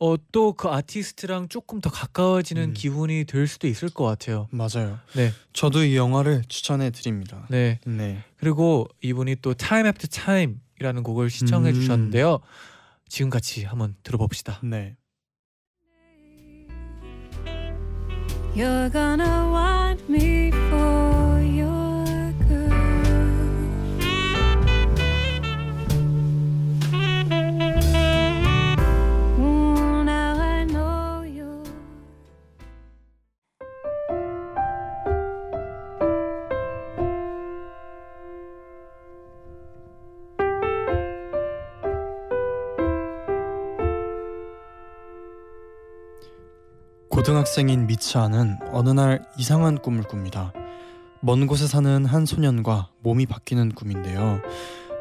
어 0.03 0.17
또 0.31 0.53
그 0.53 0.67
아티스트랑 0.67 1.47
조금 1.49 1.79
더 1.79 1.91
가까워지는 1.91 2.69
음. 2.69 2.73
기분이 2.73 3.23
들 3.25 3.45
수도 3.45 3.67
있을 3.67 3.89
것 3.89 4.03
같아요. 4.03 4.47
맞아요. 4.49 4.97
네. 5.15 5.31
저도 5.53 5.83
이 5.83 5.95
영화를 5.95 6.41
추천해 6.47 6.89
드립니다. 6.89 7.45
네. 7.51 7.79
네. 7.85 8.23
그리고 8.37 8.87
이분이 9.03 9.37
또 9.43 9.53
Time 9.53 9.85
After 9.87 10.09
Time이라는 10.09 11.03
곡을 11.03 11.29
시청해 11.29 11.69
음. 11.69 11.73
주셨는데요. 11.75 12.39
지금 13.09 13.29
같이 13.29 13.63
한번 13.63 13.95
들어봅시다. 14.01 14.59
네. 14.63 14.95
You're 18.55 18.91
gonna 18.91 19.53
want 19.53 20.03
me 20.09 20.49
for 20.69 21.20
고등학생인 47.31 47.87
미츠아는 47.87 48.59
어느 48.73 48.89
날 48.89 49.23
이상한 49.37 49.77
꿈을 49.77 50.03
꿉니다. 50.03 50.51
먼 51.21 51.47
곳에 51.47 51.65
사는 51.65 52.05
한 52.05 52.25
소년과 52.25 52.89
몸이 53.03 53.25
바뀌는 53.25 53.71
꿈인데요. 53.71 54.41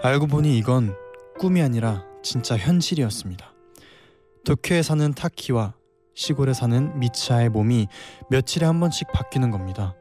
알고 0.04 0.28
보니 0.28 0.56
이건 0.56 0.94
꿈이 1.40 1.60
아니라 1.60 2.04
진짜 2.22 2.56
현실이었습니다. 2.56 3.52
도쿄에 4.44 4.82
사는 4.82 5.12
타키와 5.12 5.74
시골에 6.14 6.52
사는 6.52 6.96
미츠아의 7.00 7.48
몸이 7.48 7.88
며칠에 8.30 8.64
한 8.64 8.78
번씩 8.78 9.08
바뀌는 9.12 9.50
겁니다. 9.50 9.96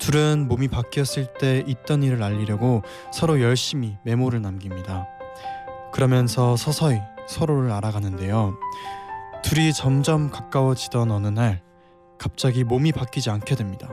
둘은 0.00 0.48
몸이 0.48 0.66
바뀌었을 0.66 1.32
때 1.38 1.62
있던 1.64 2.02
일을 2.02 2.24
알리려고 2.24 2.82
서로 3.12 3.40
열심히 3.40 3.98
메모를 4.04 4.42
남깁니다. 4.42 5.06
그러면서 5.92 6.56
서서히 6.56 7.00
서로를 7.28 7.70
알아가는데요. 7.70 8.56
둘이 9.42 9.72
점점 9.72 10.30
가까워지던 10.30 11.10
어느 11.10 11.28
날 11.28 11.62
갑자기 12.18 12.64
몸이 12.64 12.92
바뀌지 12.92 13.30
않게 13.30 13.54
됩니다. 13.54 13.88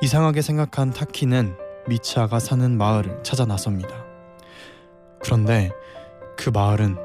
이상하게 0.00 0.42
생각한 0.42 0.92
타키는 0.92 1.56
미치아가 1.88 2.38
사는 2.38 2.76
마을을 2.76 3.22
찾아 3.22 3.44
나섭니다. 3.44 4.04
그런데 5.22 5.70
그 6.36 6.50
마을은 6.50 6.96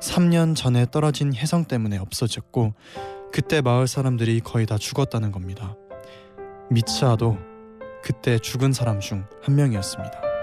3년 0.00 0.54
전에 0.54 0.86
떨어진 0.90 1.34
해성 1.34 1.64
때문에 1.64 1.96
없어졌고 1.98 2.74
그때 3.32 3.60
마을 3.62 3.86
사람들이 3.86 4.40
거의 4.40 4.66
다 4.66 4.76
죽었다는 4.76 5.32
겁니다. 5.32 5.74
미치아도 6.70 7.38
그때 8.02 8.38
죽은 8.38 8.72
사람 8.72 9.00
중 9.00 9.24
한 9.42 9.56
명이었습니다. 9.56 10.33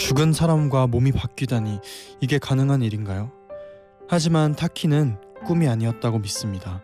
죽은 0.00 0.32
사람과 0.32 0.86
몸이 0.86 1.12
바뀌다니 1.12 1.78
이게 2.20 2.38
가능한 2.38 2.80
일인가요? 2.80 3.30
하지만 4.08 4.56
타키는 4.56 5.18
꿈이 5.44 5.68
아니었다고 5.68 6.20
믿습니다. 6.20 6.82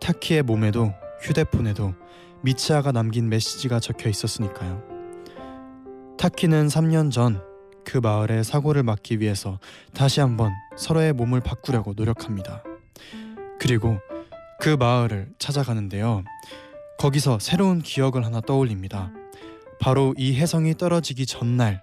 타키의 0.00 0.42
몸에도 0.42 0.92
휴대폰에도 1.20 1.92
미치아가 2.40 2.92
남긴 2.92 3.28
메시지가 3.28 3.78
적혀 3.78 4.08
있었으니까요. 4.08 4.82
타키는 6.16 6.68
3년 6.68 7.12
전 7.12 7.54
그 7.84 7.98
마을의 7.98 8.44
사고를 8.44 8.82
막기 8.82 9.20
위해서 9.20 9.60
다시 9.92 10.20
한번 10.20 10.52
서로의 10.76 11.12
몸을 11.12 11.40
바꾸려고 11.40 11.92
노력합니다. 11.94 12.64
그리고 13.60 13.98
그 14.58 14.70
마을을 14.70 15.28
찾아가는데요. 15.38 16.24
거기서 16.98 17.38
새로운 17.38 17.80
기억을 17.80 18.24
하나 18.24 18.40
떠올립니다. 18.40 19.12
바로 19.80 20.14
이 20.16 20.34
혜성이 20.38 20.74
떨어지기 20.74 21.26
전날, 21.26 21.82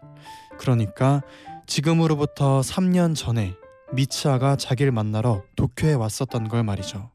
그러니까 0.62 1.24
지금으로부터 1.65 2.62
3년 2.62 3.15
전에 3.15 3.56
미치아가 3.94 4.56
자기를 4.56 4.91
만나러 4.91 5.41
도쿄에 5.56 5.94
왔었던 5.94 6.50
걸 6.50 6.62
말이죠. 6.63 7.10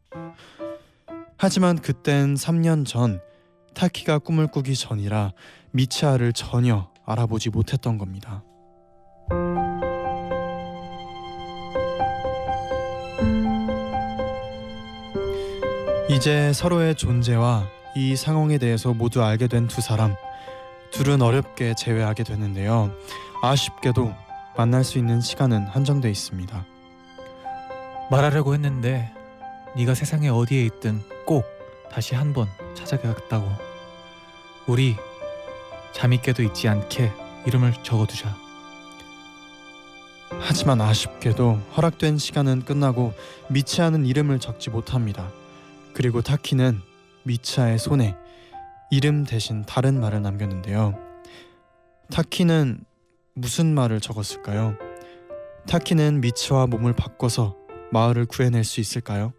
하지만 1.38 1.78
그땐 1.78 2.34
3년 2.34 2.84
전 2.84 3.20
타키가 3.74 4.18
꿈을 4.18 4.48
꾸기 4.48 4.74
전이라 4.74 5.30
미치아를 5.70 6.32
전혀 6.32 6.90
알아보지 7.04 7.50
못했던 7.50 7.98
겁니다. 7.98 8.42
이제 16.08 16.52
서로의 16.52 16.96
존재와 16.96 17.68
이 17.94 18.16
상황에 18.16 18.58
대해서 18.58 18.92
모두 18.92 19.22
알게 19.22 19.46
된 19.46 19.68
두 19.68 19.80
사람 19.80 20.16
둘은 20.92 21.20
어렵게 21.20 21.74
재회하게 21.76 22.24
되는데요. 22.24 22.90
아쉽게도 23.46 24.12
만날 24.56 24.82
수 24.82 24.98
있는 24.98 25.20
시간은 25.20 25.66
한정돼 25.66 26.10
있습니다. 26.10 26.66
말하려고 28.10 28.54
했는데 28.54 29.12
네가 29.76 29.94
세상에 29.94 30.28
어디에 30.28 30.64
있든 30.64 31.02
꼭 31.26 31.44
다시 31.90 32.14
한 32.14 32.32
번 32.32 32.48
찾아가겠다고. 32.74 33.48
우리 34.66 34.96
잠있게도 35.92 36.42
잊지 36.42 36.68
않게 36.68 37.12
이름을 37.46 37.72
적어두자. 37.82 38.36
하지만 40.40 40.80
아쉽게도 40.80 41.54
허락된 41.76 42.18
시간은 42.18 42.64
끝나고 42.64 43.14
미치아는 43.48 44.06
이름을 44.06 44.40
적지 44.40 44.70
못합니다. 44.70 45.30
그리고 45.94 46.20
타키는 46.20 46.80
미치아의 47.22 47.78
손에 47.78 48.16
이름 48.90 49.24
대신 49.24 49.64
다른 49.64 50.00
말을 50.00 50.20
남겼는데요. 50.22 50.98
타키는 52.10 52.80
무슨 53.36 53.74
말을 53.74 54.00
적었을까요? 54.00 54.76
타키는 55.68 56.22
미치와 56.22 56.66
몸을 56.68 56.94
바꿔서 56.94 57.54
마을을 57.92 58.24
구해낼 58.24 58.64
수 58.64 58.80
있을까요? 58.80 59.34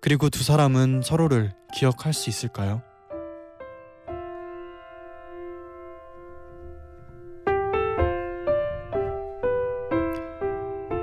그리고 0.00 0.28
두 0.28 0.42
사람은 0.42 1.02
서로를 1.04 1.52
기억할 1.74 2.12
수 2.12 2.28
있을까요? 2.28 2.82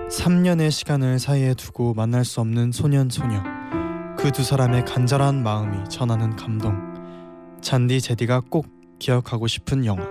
삼년의 0.09 0.71
시간을 0.71 1.19
사이에 1.19 1.53
두고 1.53 1.93
만날 1.93 2.25
수 2.25 2.41
없는 2.41 2.71
소년 2.71 3.09
소녀 3.09 3.41
그 4.17 4.31
두 4.31 4.43
사람의 4.43 4.85
간절한 4.85 5.43
마음이 5.43 5.87
전하는 5.89 6.35
감동 6.35 6.75
잔디 7.61 8.01
제디가 8.01 8.41
꼭 8.49 8.65
기억하고 8.99 9.47
싶은 9.47 9.85
영화 9.85 10.03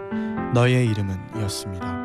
너의 0.55 0.87
이름은 0.87 1.17
이었습니다. 1.37 2.05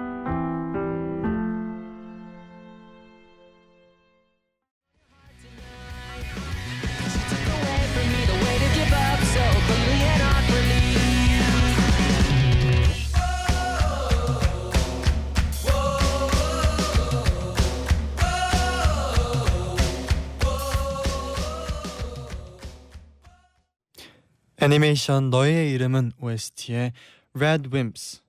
애니메이션 24.61 25.29
너의 25.29 25.71
이름은 25.71 26.13
OST의 26.19 26.93
Red 27.35 27.69
Wimps 27.71 28.28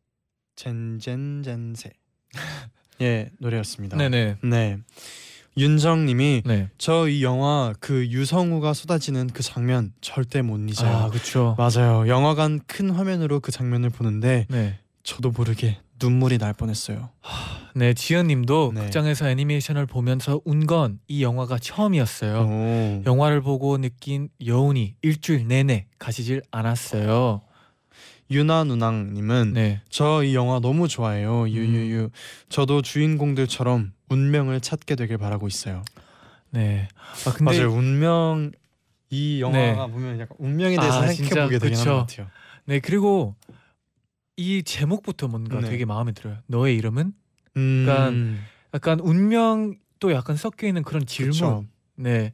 젠젠젠세 0.61 1.90
예 3.01 3.31
노래였습니다. 3.38 3.96
네네. 3.96 4.37
네. 4.42 4.77
윤정님이 5.57 6.42
네. 6.44 6.68
저 6.79 7.09
이 7.09 7.23
영화 7.25 7.73
그 7.81 8.07
유성우가 8.07 8.75
쏟아지는 8.75 9.29
그 9.29 9.42
장면 9.42 9.92
절대 10.03 10.42
못 10.42 10.59
잊어요. 10.68 10.90
아 10.94 11.09
그렇죠. 11.11 11.57
맞아요. 11.59 12.07
영화관 12.09 12.61
큰 12.66 12.90
화면으로 12.90 13.40
그 13.40 13.51
장면을 13.51 13.88
보는데 13.90 14.46
네. 14.51 14.79
저도 15.03 15.31
모르게 15.31 15.79
눈물이 16.01 16.37
날 16.38 16.53
뻔했어요. 16.53 17.09
네 17.75 17.94
지연님도 17.94 18.73
네. 18.75 18.81
극장에서 18.83 19.29
애니메이션을 19.31 19.87
보면서 19.87 20.40
운 20.44 20.66
건 20.66 21.01
이 21.09 21.23
영화가 21.23 21.59
처음이었어요. 21.59 22.38
오. 22.38 23.03
영화를 23.07 23.40
보고 23.40 23.79
느낀 23.79 24.29
여운이 24.44 24.96
일주일 25.03 25.49
내내 25.49 25.87
가시질 25.99 26.42
않았어요. 26.51 27.42
유나 28.31 28.64
누낭님은 28.64 29.53
네. 29.55 29.81
저이 29.88 30.35
영화 30.35 30.61
너무 30.61 30.87
좋아해요. 30.88 31.49
유유유. 31.49 32.11
저도 32.49 32.81
주인공들처럼 32.83 33.93
운명을 34.09 34.61
찾게 34.61 34.95
되길 34.95 35.19
바라고 35.19 35.49
있어요. 35.49 35.83
네. 36.51 36.88
아 37.27 37.33
근데 37.33 37.59
맞아요. 37.64 37.73
운명 37.77 38.53
이 39.11 39.40
영화가 39.40 39.87
네. 39.87 39.93
보면 39.93 40.21
약간 40.21 40.37
운명에 40.38 40.77
대해서 40.77 41.03
아, 41.03 41.07
생각해 41.09 41.45
보게 41.47 41.59
되는. 41.59 41.85
것 41.85 41.95
같아요. 42.07 42.29
네 42.66 42.79
그리고 42.79 43.35
이 44.37 44.62
제목부터 44.62 45.27
뭔가 45.29 45.61
네. 45.61 45.69
되게 45.69 45.85
마음에 45.85 46.12
들어요. 46.12 46.38
너의 46.47 46.77
이름은 46.77 47.12
음, 47.57 47.85
약간 47.88 48.47
약간 48.73 49.01
운명도 49.01 50.12
약간 50.12 50.37
섞여 50.37 50.69
있는 50.69 50.83
그런 50.83 51.05
질문. 51.05 51.33
그쵸. 51.33 51.64
네. 51.97 52.33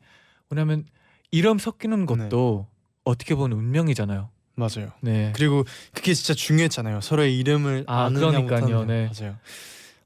왜냐하면 0.50 0.84
이름 1.30 1.58
섞이는 1.58 2.04
것도 2.06 2.68
어떻게 3.04 3.34
보면 3.34 3.56
운명이잖아요. 3.58 4.30
맞아요. 4.56 4.90
네. 5.00 5.32
그리고 5.36 5.64
그게 5.94 6.12
진짜 6.14 6.34
중요했잖아요. 6.34 7.00
서로의 7.02 7.38
이름을 7.38 7.84
아, 7.86 8.08
그러니까요. 8.10 8.84
네. 8.84 9.10
맞아요. 9.18 9.36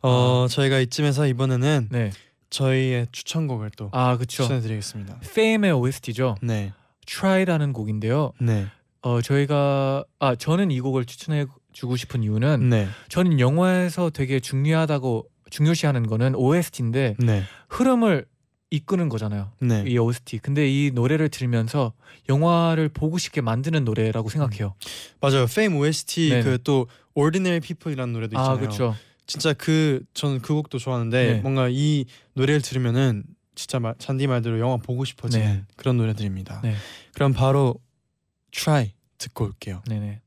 어 0.02 0.46
저희가 0.48 0.78
이쯤에서 0.80 1.26
이번에는 1.26 1.88
네. 1.90 2.10
저희의 2.50 3.06
추천곡을 3.12 3.70
또 3.76 3.90
아. 3.92 4.18
추천해드리겠습니다. 4.18 5.20
Fame의 5.24 5.72
OST죠. 5.72 6.36
네, 6.42 6.72
Try라는 7.06 7.72
곡인데요. 7.72 8.32
네, 8.40 8.66
어 9.02 9.20
저희가 9.22 10.04
아 10.18 10.34
저는 10.34 10.70
이 10.70 10.80
곡을 10.80 11.04
추천해 11.04 11.46
주고 11.72 11.96
싶은 11.96 12.22
이유는 12.22 12.68
네, 12.70 12.88
저는 13.08 13.38
영화에서 13.40 14.10
되게 14.10 14.40
중요하다고 14.40 15.26
중요시하는 15.50 16.06
거는 16.06 16.34
OST인데 16.34 17.16
네, 17.18 17.44
흐름을 17.68 18.26
이끄는 18.70 19.08
거잖아요. 19.08 19.50
네. 19.60 19.84
이 19.86 19.98
OST. 19.98 20.38
근데 20.38 20.68
이 20.68 20.92
노래를 20.92 21.28
들으면서 21.28 21.92
영화를 22.28 22.88
보고 22.88 23.18
싶게 23.18 23.40
만드는 23.40 23.84
노래라고 23.84 24.28
생각해요. 24.28 24.74
맞아요. 25.20 25.42
Fame 25.42 25.76
OST 25.78 26.28
네네. 26.28 26.42
그또 26.44 26.86
Ordinary 27.14 27.60
People이라는 27.60 28.12
노래도 28.12 28.36
있잖아요. 28.36 28.54
아 28.54 28.58
그렇죠. 28.58 28.94
진짜 29.26 29.52
그 29.52 30.02
저는 30.14 30.40
그 30.40 30.54
곡도 30.54 30.78
좋아하는데 30.78 31.32
네. 31.34 31.40
뭔가 31.40 31.68
이 31.68 32.04
노래를 32.34 32.62
들으면은 32.62 33.24
진짜 33.54 33.78
말, 33.78 33.94
잔디 33.98 34.26
말대로 34.26 34.58
영화 34.60 34.76
보고 34.76 35.04
싶어지는 35.04 35.46
네. 35.46 35.64
그런 35.76 35.96
노래들입니다. 35.96 36.60
네. 36.62 36.74
그럼 37.14 37.32
바로 37.32 37.74
Try 38.52 38.92
듣고 39.18 39.44
올게요. 39.44 39.82
네네. 39.88 40.20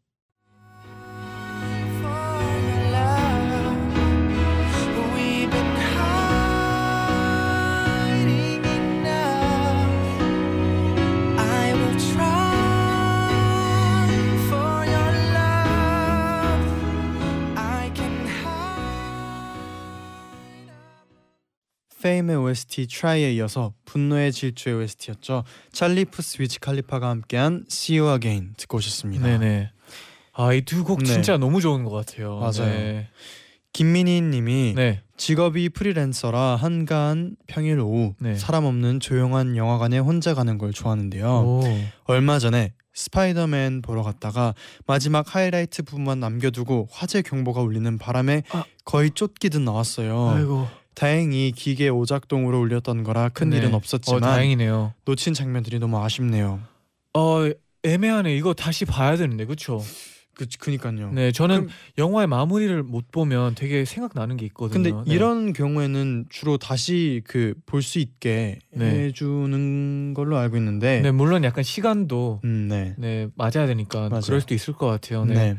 Fame의 22.03 22.37
OST 22.37 22.87
Try에 22.87 23.33
이어서 23.35 23.73
분노의 23.85 24.33
질주의 24.33 24.75
OST였죠. 24.75 25.45
찰리 25.71 26.03
푸스 26.03 26.41
위즈 26.41 26.59
칼리파가 26.59 27.07
함께한 27.07 27.63
See 27.71 27.97
You 27.97 28.13
Again 28.13 28.55
듣고 28.57 28.77
오셨습니다. 28.77 29.25
네네. 29.25 29.71
아이 30.33 30.61
두곡 30.61 30.99
네. 30.99 31.05
진짜 31.05 31.37
너무 31.37 31.61
좋은 31.61 31.85
것 31.85 31.91
같아요. 31.91 32.39
맞아요. 32.39 32.65
네. 32.65 33.07
김민희님이 33.71 34.73
네. 34.75 35.01
직업이 35.15 35.69
프리랜서라 35.69 36.57
한가한 36.57 37.37
평일 37.47 37.79
오후 37.79 38.13
네. 38.19 38.35
사람 38.35 38.65
없는 38.65 38.99
조용한 38.99 39.55
영화관에 39.55 39.97
혼자 39.97 40.33
가는 40.33 40.57
걸 40.57 40.73
좋아하는데요. 40.73 41.25
오. 41.25 41.61
얼마 42.03 42.37
전에 42.37 42.73
스파이더맨 42.93 43.81
보러 43.81 44.03
갔다가 44.03 44.53
마지막 44.85 45.33
하이라이트 45.33 45.83
부분만 45.83 46.19
남겨두고 46.19 46.89
화재 46.91 47.21
경보가 47.21 47.61
울리는 47.61 47.97
바람에 47.97 48.43
아. 48.51 48.65
거의 48.85 49.11
쫓기듯 49.11 49.61
나왔어요. 49.61 50.29
아이고. 50.29 50.67
다행히 50.95 51.51
기계 51.55 51.89
오작동으로 51.89 52.59
울렸던 52.61 53.03
거라 53.03 53.29
큰 53.29 53.49
네. 53.49 53.57
일은 53.57 53.73
어, 53.73 53.77
없었지만 53.77 54.21
다행이네요. 54.21 54.93
놓친 55.05 55.33
장면들이 55.33 55.79
너무 55.79 56.01
아쉽네요. 56.03 56.59
어 57.13 57.49
애매하네. 57.83 58.35
이거 58.35 58.53
다시 58.53 58.85
봐야 58.85 59.15
되는데 59.17 59.45
그렇죠. 59.45 59.81
그 60.35 60.47
그니까요. 60.59 61.11
네, 61.11 61.31
저는 61.31 61.55
그럼- 61.67 61.69
영화의 61.99 62.25
마무리를 62.27 62.81
못 62.81 63.11
보면 63.11 63.53
되게 63.53 63.85
생각나는 63.85 64.35
게 64.35 64.45
있거든요. 64.47 64.81
근데 64.81 64.89
네. 65.07 65.15
이런 65.15 65.53
경우에는 65.53 66.25
주로 66.29 66.57
다시 66.57 67.21
그 67.25 67.53
볼 67.67 67.83
수 67.83 67.99
있게 67.99 68.57
네. 68.71 68.85
해주는 69.05 70.13
걸로 70.15 70.37
알고 70.37 70.57
있는데, 70.57 71.01
네, 71.01 71.11
물론 71.11 71.43
약간 71.43 71.63
시간도 71.63 72.41
음, 72.45 72.67
네, 72.67 72.95
네 72.97 73.27
맞아야 73.35 73.67
되니까 73.67 74.09
맞아요. 74.09 74.21
그럴 74.25 74.41
수도 74.41 74.55
있을 74.55 74.73
것 74.73 74.87
같아요. 74.87 75.23
네. 75.25 75.55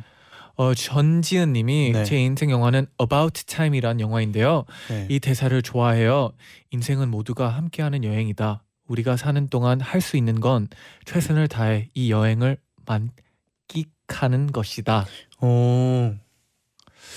네, 0.57 0.62
어 0.62 0.75
전지은님이 0.75 1.93
네. 1.93 2.05
제 2.05 2.17
인생 2.19 2.51
영화는 2.51 2.87
About 3.01 3.45
Time이란 3.47 4.01
영화인데요. 4.01 4.64
네. 4.88 5.07
이 5.11 5.21
대사를 5.21 5.61
좋아해요. 5.62 6.33
인생은 6.71 7.11
모두가 7.11 7.49
함께하는 7.49 8.05
여행이다. 8.05 8.62
우리가 8.87 9.17
사는 9.17 9.49
동안 9.49 9.81
할 9.81 10.01
수 10.01 10.17
있는 10.17 10.40
건 10.40 10.69
최선을 11.07 11.49
다해 11.49 11.88
이 11.95 12.11
여행을 12.11 12.59
만끽하는 12.87 14.53
것이다. 14.53 15.07
어, 15.40 16.14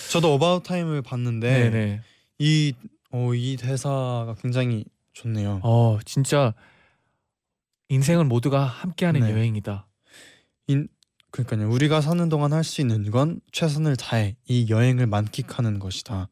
저도 0.10 0.34
About 0.34 0.64
Time을 0.64 1.02
봤는데 1.02 1.70
네네. 1.70 2.02
이, 2.40 2.74
어, 3.12 3.34
이 3.34 3.58
대사가 3.58 4.36
굉장히 4.42 4.86
좋네요. 5.14 5.60
어 5.64 6.00
진짜 6.06 6.54
인생은 7.90 8.28
모두가 8.28 8.64
함께하는 8.64 9.22
네. 9.22 9.32
여행이다. 9.32 9.86
그러니까요. 11.44 11.70
우리가 11.72 12.02
사는 12.02 12.28
동안 12.30 12.54
할 12.54 12.64
수 12.64 12.82
있는 12.82 13.10
건 13.12 13.40
최선을 13.52 13.96
다해 13.96 14.36
이 14.48 14.70
여행을 14.70 15.08
만끽하는 15.08 15.80
것이다. 15.80 16.30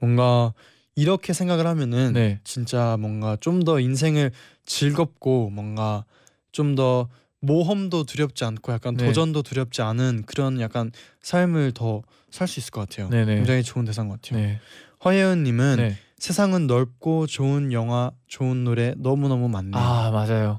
뭔가 0.00 0.52
이렇게 0.96 1.32
생각을 1.32 1.66
하면은 1.66 2.12
네. 2.12 2.40
진짜 2.44 2.96
뭔가 3.00 3.36
좀 3.40 3.64
더 3.64 3.80
인생을 3.80 4.30
즐겁고 4.66 5.50
뭔가 5.50 6.04
좀 6.52 6.74
더 6.74 7.08
모험도 7.40 8.04
두렵지 8.04 8.44
않고 8.44 8.72
약간 8.72 8.96
네. 8.96 9.04
도전도 9.06 9.42
두렵지 9.42 9.82
않은 9.82 10.22
그런 10.26 10.60
약간 10.60 10.90
삶을 11.22 11.72
더 11.72 12.02
살 12.34 12.48
수 12.48 12.58
있을 12.58 12.72
것 12.72 12.80
같아요. 12.80 13.08
네네. 13.10 13.36
굉장히 13.36 13.62
좋은 13.62 13.84
것 13.84 13.94
같아요. 13.94 14.40
네. 14.40 14.58
허예은님은 15.04 15.76
네. 15.76 15.96
세상은 16.18 16.66
넓고 16.66 17.28
좋은 17.28 17.72
영화, 17.72 18.10
좋은 18.26 18.64
노래 18.64 18.92
너무 18.96 19.28
너무 19.28 19.48
많네. 19.48 19.70
아 19.74 20.10
맞아요. 20.10 20.58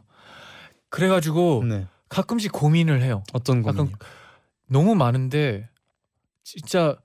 그래가지고 0.90 1.66
네. 1.68 1.86
가끔씩 2.16 2.52
고민을 2.54 3.02
해요. 3.02 3.24
어떤 3.34 3.62
고민이요? 3.62 3.92
너무 4.68 4.96
많은데 4.96 5.68
진짜 6.44 6.96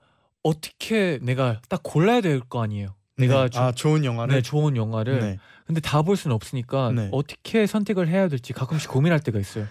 어떻게 0.43 1.19
내가 1.21 1.61
딱 1.69 1.81
골라야 1.83 2.21
될 2.21 2.39
거 2.39 2.63
아니에요. 2.63 2.95
내가 3.17 3.43
네. 3.43 3.49
좀- 3.49 3.63
아 3.63 3.71
좋은 3.73 4.05
영화를 4.05 4.35
네, 4.35 4.41
좋은 4.41 4.75
영화를 4.77 5.19
네. 5.19 5.37
근데 5.67 5.81
다 5.81 6.01
볼 6.01 6.15
수는 6.17 6.33
없으니까 6.35 6.91
네. 6.91 7.09
어떻게 7.11 7.67
선택을 7.67 8.07
해야 8.07 8.27
될지 8.29 8.53
가끔씩 8.53 8.89
고민할 8.89 9.19
때가 9.19 9.37
있어요. 9.39 9.67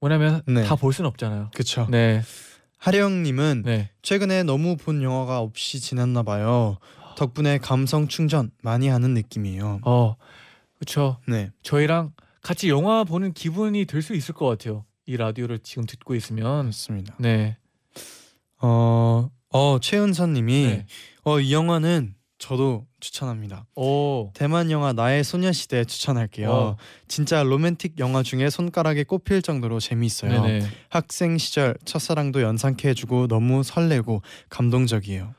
왜냐면 0.00 0.42
네. 0.46 0.64
다볼 0.64 0.92
수는 0.92 1.08
없잖아요. 1.08 1.50
그쵸. 1.54 1.86
네, 1.90 2.22
하령님은 2.78 3.62
네. 3.64 3.90
최근에 4.02 4.42
너무 4.42 4.76
본 4.76 5.02
영화가 5.02 5.38
없이 5.40 5.80
지났나 5.80 6.22
봐요. 6.22 6.76
덕분에 7.16 7.58
감성 7.58 8.06
충전 8.08 8.50
많이 8.62 8.88
하는 8.88 9.14
느낌이에요. 9.14 9.80
어, 9.84 10.16
그렇죠. 10.78 11.18
네, 11.26 11.50
저희랑 11.62 12.12
같이 12.42 12.68
영화 12.68 13.04
보는 13.04 13.32
기분이 13.32 13.84
될 13.86 14.02
수 14.02 14.14
있을 14.14 14.34
것 14.34 14.46
같아요. 14.46 14.84
이 15.06 15.16
라디오를 15.16 15.60
지금 15.60 15.84
듣고 15.86 16.14
있으면. 16.14 16.66
맞습니다. 16.66 17.14
네, 17.18 17.56
어, 18.60 19.30
어 19.50 19.78
최은선님이 19.80 20.66
네. 20.66 20.86
어이 21.24 21.52
영화는 21.52 22.14
저도 22.38 22.86
추천합니다. 22.98 23.66
오, 23.76 24.32
대만 24.34 24.72
영화 24.72 24.92
나의 24.92 25.22
소녀시대 25.22 25.84
추천할게요. 25.84 26.50
어. 26.50 26.76
진짜 27.06 27.44
로맨틱 27.44 28.00
영화 28.00 28.24
중에 28.24 28.50
손가락에 28.50 29.04
꼽힐 29.04 29.42
정도로 29.42 29.78
재미있어요. 29.78 30.42
네네. 30.42 30.66
학생 30.88 31.38
시절 31.38 31.76
첫사랑도 31.84 32.42
연상케 32.42 32.88
해주고 32.88 33.28
너무 33.28 33.62
설레고 33.62 34.22
감동적이에요. 34.48 35.34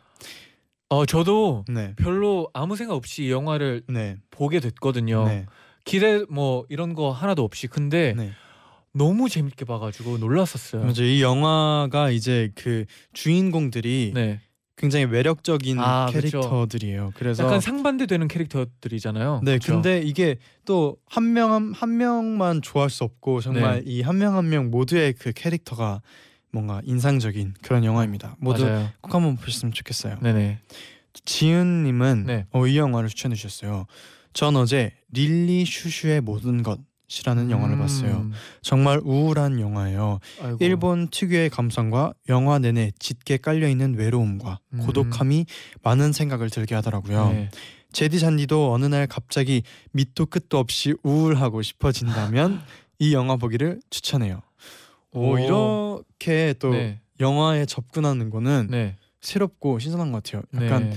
어, 0.89 1.05
저도 1.05 1.65
네, 1.67 1.93
별로 1.97 2.49
아무 2.53 2.75
생각 2.77 2.95
없이 2.95 3.25
이 3.25 3.31
영화를 3.31 3.83
네, 3.89 4.15
보게 4.29 4.59
됐거든요. 4.61 5.25
네, 5.25 5.45
기대 5.85 6.23
뭐 6.29 6.65
이런 6.69 6.93
거 6.93 7.11
하나도 7.11 7.43
없이 7.43 7.67
근데 7.67 8.13
네. 8.15 8.31
너무 8.93 9.27
재밌게 9.29 9.65
봐가지고 9.65 10.17
놀랐었어요. 10.19 10.83
맞아. 10.85 11.03
이 11.03 11.21
영화가 11.21 12.11
이제 12.11 12.51
그 12.55 12.85
주인공들이 13.13 14.11
네, 14.13 14.39
굉장히 14.77 15.05
매력적인 15.07 15.79
아, 15.79 16.05
그쵸. 16.13 16.19
캐릭터들이에요. 16.39 17.11
그래서 17.15 17.43
약간 17.43 17.59
상반되되는 17.59 18.27
캐릭터들이잖아요. 18.27 19.41
네, 19.43 19.53
그쵸? 19.57 19.73
근데 19.73 19.99
이게 20.01 20.37
또 20.65 20.97
한명한 21.07 21.97
명만 21.97 22.61
좋아할 22.61 22.89
수 22.89 23.03
없고 23.03 23.41
정말 23.41 23.83
네. 23.83 23.91
이한 23.91 24.17
명 24.19 24.35
한 24.35 24.47
명 24.49 24.69
모두의 24.71 25.13
그 25.13 25.31
캐릭터가 25.33 26.01
뭔가 26.51 26.81
인상적인 26.85 27.55
그런 27.63 27.83
영화입니다. 27.83 28.35
모두 28.39 28.63
맞아요. 28.65 28.91
꼭 29.01 29.15
한번 29.15 29.37
보셨으면 29.37 29.73
좋겠어요. 29.73 30.19
네네. 30.21 30.59
지은님은 31.25 32.23
네. 32.25 32.45
어, 32.51 32.67
이 32.67 32.77
영화를 32.77 33.09
추천해 33.09 33.35
주셨어요. 33.35 33.85
전 34.33 34.55
어제 34.55 34.91
릴리 35.09 35.65
슈슈의 35.65 36.21
모든 36.21 36.63
것이라는 36.63 37.51
영화를 37.51 37.75
음, 37.75 37.79
봤어요. 37.79 38.31
정말 38.61 38.99
우울한 39.03 39.59
영화예요. 39.59 40.19
아이고. 40.41 40.57
일본 40.59 41.07
특유의 41.09 41.49
감성과 41.49 42.13
영화 42.29 42.59
내내 42.59 42.91
짙게 42.99 43.37
깔려 43.37 43.67
있는 43.67 43.95
외로움과 43.95 44.59
음. 44.73 44.79
고독함이 44.79 45.45
많은 45.83 46.11
생각을 46.11 46.49
들게 46.49 46.75
하더라고요. 46.75 47.31
네. 47.31 47.49
제디 47.91 48.19
잔디도 48.19 48.73
어느 48.73 48.85
날 48.85 49.05
갑자기 49.05 49.61
밑도 49.91 50.25
끝도 50.25 50.57
없이 50.57 50.95
우울하고 51.03 51.61
싶어진다면 51.61 52.61
이 52.97 53.13
영화 53.13 53.35
보기를 53.35 53.81
추천해요. 53.91 54.41
오, 55.11 55.33
오. 55.33 55.37
이렇게 55.37 56.55
또 56.57 56.71
네. 56.71 56.99
영화에 57.19 57.67
접근하는 57.67 58.31
거는 58.31 58.67
네. 58.71 58.97
새롭고 59.21 59.77
신선한 59.77 60.11
것 60.11 60.23
같아요. 60.23 60.41
약간 60.55 60.89
네. 60.89 60.95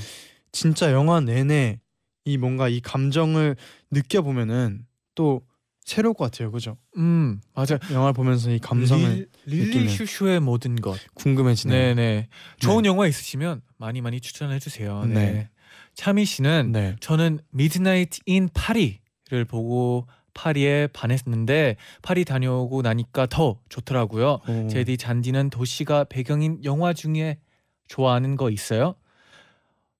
진짜 0.52 0.90
영화 0.92 1.20
내내 1.20 1.80
이 2.26 2.36
뭔가 2.36 2.68
이 2.68 2.80
감정을 2.80 3.56
느껴보면은 3.90 4.84
또 5.14 5.42
새로울 5.84 6.14
것 6.14 6.24
같아요, 6.24 6.50
그죠? 6.50 6.76
음 6.96 7.40
맞아요. 7.54 7.78
영화를 7.92 8.12
보면서 8.12 8.50
이 8.50 8.58
감성을 8.58 9.28
릴, 9.46 9.66
느끼는. 9.66 9.88
슈슈의 9.88 10.40
모든 10.40 10.74
것. 10.76 10.98
궁금해지네요. 11.14 11.94
네네. 11.94 12.28
좋은 12.58 12.84
영화 12.84 13.06
있으시면 13.06 13.62
많이 13.78 14.00
많이 14.00 14.20
추천해 14.20 14.58
주세요. 14.58 15.04
네. 15.04 15.14
네. 15.14 15.48
차미 15.94 16.24
씨는 16.24 16.72
네. 16.72 16.96
저는 16.98 17.38
Midnight 17.52 18.18
in 18.26 18.48
파리를 18.52 19.44
보고 19.48 20.08
파리에 20.34 20.88
반했는데 20.88 21.76
파리 22.02 22.24
다녀오고 22.24 22.82
나니까 22.82 23.26
더 23.26 23.60
좋더라고요. 23.68 24.40
오. 24.48 24.68
제디 24.68 24.96
잔디는 24.98 25.50
도시가 25.50 26.04
배경인 26.04 26.62
영화 26.64 26.92
중에 26.92 27.38
좋아하는 27.86 28.36
거 28.36 28.50
있어요? 28.50 28.96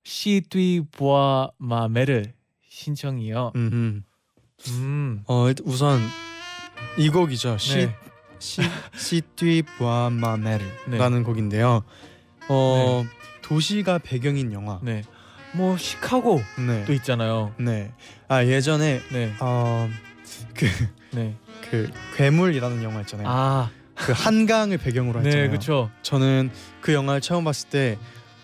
시뒤 0.06 0.82
보아 0.92 1.50
마메르 1.58 2.22
신청이요. 2.68 3.50
음. 3.56 4.04
음. 4.68 5.24
어 5.26 5.48
우선 5.64 6.00
이 6.96 7.10
곡이죠. 7.10 7.58
시 7.58 7.78
네. 7.78 7.96
시 8.38 8.62
시뒤 8.96 9.62
보아 9.62 10.10
마메르라는 10.10 11.18
네. 11.18 11.22
곡인데요. 11.24 11.82
어 12.48 13.04
도시가 13.42 13.98
배경인 13.98 14.52
영화. 14.52 14.78
네. 14.80 15.02
뭐 15.54 15.76
시카고 15.76 16.40
네. 16.64 16.84
또 16.84 16.92
있잖아요. 16.92 17.52
네. 17.58 17.92
아 18.28 18.44
예전에 18.44 19.00
네. 19.10 19.34
어그 19.40 20.66
네. 21.14 21.36
그 21.68 21.90
괴물이라는 22.14 22.84
영화 22.84 23.00
있잖아요. 23.00 23.26
아, 23.28 23.70
그 23.96 24.12
한강을 24.12 24.78
배경으로 24.78 25.18
했잖아요. 25.18 25.42
네, 25.42 25.48
그렇죠. 25.48 25.90
저는 26.02 26.52
그 26.80 26.92
영화를 26.94 27.20
처음 27.20 27.42
봤을 27.42 27.68
때, 27.70 27.98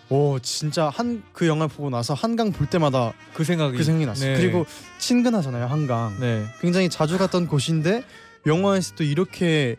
오 0.09 0.37
진짜 0.39 0.89
한 0.89 1.23
그 1.33 1.47
영화 1.47 1.65
를 1.65 1.69
보고 1.69 1.89
나서 1.89 2.13
한강 2.13 2.51
볼 2.51 2.67
때마다 2.67 3.13
그 3.33 3.43
생각이 3.43 3.77
그 3.77 3.83
생각이 3.83 4.05
났어요. 4.05 4.33
네. 4.35 4.39
그리고 4.41 4.65
친근하잖아요 4.99 5.65
한강. 5.65 6.15
네. 6.19 6.45
굉장히 6.61 6.89
자주 6.89 7.17
갔던 7.17 7.47
곳인데 7.47 8.03
영화에서도 8.45 9.03
이렇게 9.03 9.77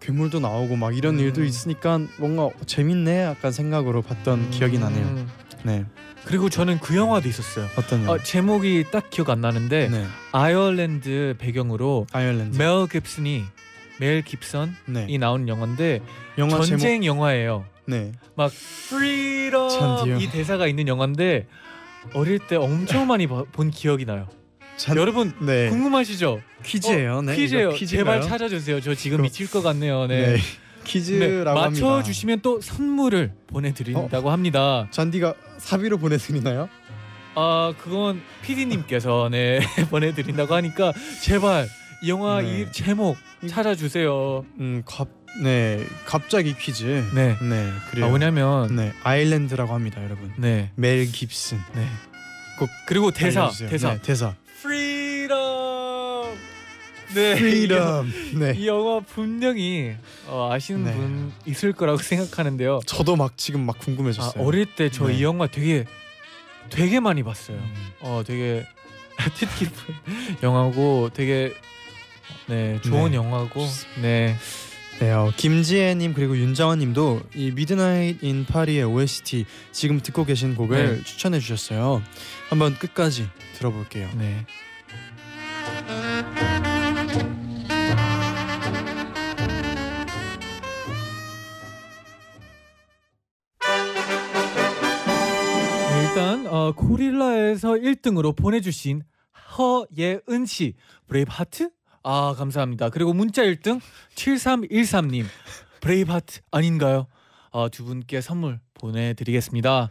괴물도 0.00 0.40
나오고 0.40 0.76
막 0.76 0.96
이런 0.96 1.16
음. 1.16 1.20
일도 1.20 1.44
있으니까 1.44 2.00
뭔가 2.18 2.50
재밌네 2.66 3.24
약간 3.24 3.52
생각으로 3.52 4.02
봤던 4.02 4.50
기억이 4.50 4.78
나네요. 4.78 5.04
음, 5.04 5.28
네. 5.64 5.84
그리고 6.24 6.48
저는 6.48 6.78
그 6.80 6.96
영화도 6.96 7.28
있었어요. 7.28 7.66
어떤 7.76 8.02
영화? 8.02 8.12
어, 8.12 8.18
제목이 8.18 8.86
딱 8.90 9.10
기억 9.10 9.30
안 9.30 9.40
나는데 9.40 9.88
네. 9.88 10.06
아일랜드 10.32 11.34
배경으로 11.38 12.06
아일랜드. 12.12 12.56
멜 12.56 12.86
깁슨이 12.86 13.44
멜 14.00 14.22
깁슨이 14.22 14.72
네. 14.86 15.18
나오는 15.18 15.48
영화인데 15.48 16.00
영화 16.38 16.60
전쟁 16.62 17.04
영화예요. 17.04 17.64
네. 17.88 18.12
막 18.36 18.52
Freedom. 18.90 20.20
이 20.20 20.28
대사가 20.30 20.66
있는 20.66 20.86
영화인데 20.88 21.46
어릴 22.12 22.38
때 22.38 22.56
엄청 22.56 23.06
많이 23.06 23.26
봐- 23.26 23.44
본 23.50 23.70
기억이 23.70 24.04
나요. 24.04 24.28
잔... 24.76 24.96
여러분 24.96 25.32
네. 25.40 25.70
궁금하시죠? 25.70 26.40
퀴즈예요. 26.62 27.16
어, 27.18 27.22
네. 27.22 27.34
퀴즈예요. 27.34 27.74
제발? 27.74 28.20
찾아주세요. 28.22 28.80
저 28.80 28.94
지금 28.94 29.16
그럼- 29.18 29.24
미칠 29.24 29.50
것 29.50 29.62
같네요. 29.62 30.06
네. 30.06 30.26
네. 30.26 30.32
네, 30.36 30.40
퀴즈라고 30.84 31.58
합니다. 31.60 31.86
맞춰 31.86 32.02
주시면 32.02 32.40
또 32.42 32.60
선물을 32.60 33.32
보내드린다고 33.48 34.30
합니다. 34.30 34.86
쟈니가 34.90 35.34
사비로 35.58 35.98
보내드리나요? 35.98 36.68
아 37.34 37.72
그건 37.78 38.20
PD님께서 38.42 39.28
네 39.30 39.60
보내드린다고 39.90 40.54
하니까 40.54 40.92
제발 41.22 41.68
이 42.02 42.08
영화 42.10 42.40
네. 42.40 42.60
이 42.62 42.72
제목 42.72 43.16
찾아주세요. 43.46 44.44
음, 44.60 44.82
갑, 44.86 45.08
네, 45.42 45.86
갑자기 46.04 46.54
퀴즈. 46.56 47.08
네. 47.14 47.36
네, 47.40 47.70
그래요. 47.90 48.06
아 48.06 48.08
왜냐면 48.08 48.74
네, 48.74 48.92
아일랜드라고 49.02 49.72
합니다, 49.74 50.02
여러분. 50.02 50.32
네. 50.36 50.70
멜 50.74 51.06
깁슨. 51.06 51.58
네. 51.74 51.86
꼭 52.58 52.68
그리고 52.86 53.10
대사 53.10 53.42
알려주세요. 53.42 53.68
대사 53.70 53.92
네, 53.94 54.02
대사. 54.02 54.34
Freedom. 54.62 55.38
네. 57.14 57.34
Freedom. 57.38 58.12
네. 58.38 58.54
이 58.56 58.66
영화 58.66 59.00
분명히 59.00 59.94
어, 60.26 60.50
아시는 60.52 60.84
네. 60.84 60.92
분 60.94 61.32
있을 61.46 61.72
거라고 61.72 61.98
생각하는데요. 61.98 62.80
저도 62.86 63.16
막 63.16 63.36
지금 63.36 63.60
막 63.64 63.76
아, 63.76 63.78
궁금해졌어요. 63.84 64.42
어릴 64.44 64.66
때 64.66 64.90
저이 64.90 65.18
네. 65.18 65.22
영화 65.22 65.46
되게 65.46 65.84
되게 66.70 67.00
많이 67.00 67.22
봤어요. 67.22 67.56
음. 67.58 67.74
어 68.00 68.22
되게 68.26 68.66
뜻깊은 69.34 69.94
영화고 70.42 71.10
되게 71.14 71.52
네 72.46 72.80
좋은 72.82 73.10
네. 73.12 73.16
영화고 73.16 73.66
네 74.02 74.36
네, 75.00 75.12
어, 75.12 75.30
김지혜님 75.36 76.12
그리고 76.12 76.36
윤정원님도 76.36 77.20
이 77.36 77.52
Midnight 77.52 78.24
in 78.24 78.44
파리의 78.44 78.82
OST 78.82 79.46
지금 79.70 80.00
듣고 80.00 80.24
계신 80.24 80.56
곡을 80.56 80.96
네. 80.96 81.02
추천해 81.04 81.38
주셨어요. 81.38 82.02
한번 82.50 82.74
끝까지 82.74 83.28
들어볼게요. 83.54 84.08
네. 84.18 84.44
네, 95.90 96.08
일단 96.08 96.46
어, 96.48 96.72
고릴라에서 96.72 97.74
1등으로 97.74 98.34
보내주신 98.34 99.02
허예은 99.56 100.46
씨 100.46 100.74
Braveheart 101.06 101.70
아 102.02 102.34
감사합니다. 102.36 102.90
그리고 102.90 103.12
문자 103.12 103.42
1등 103.42 103.80
7313님 104.14 105.24
Braveheart 105.80 106.40
아닌가요? 106.50 107.06
어, 107.50 107.68
두 107.68 107.84
분께 107.84 108.20
선물 108.20 108.60
보내드리겠습니다. 108.74 109.90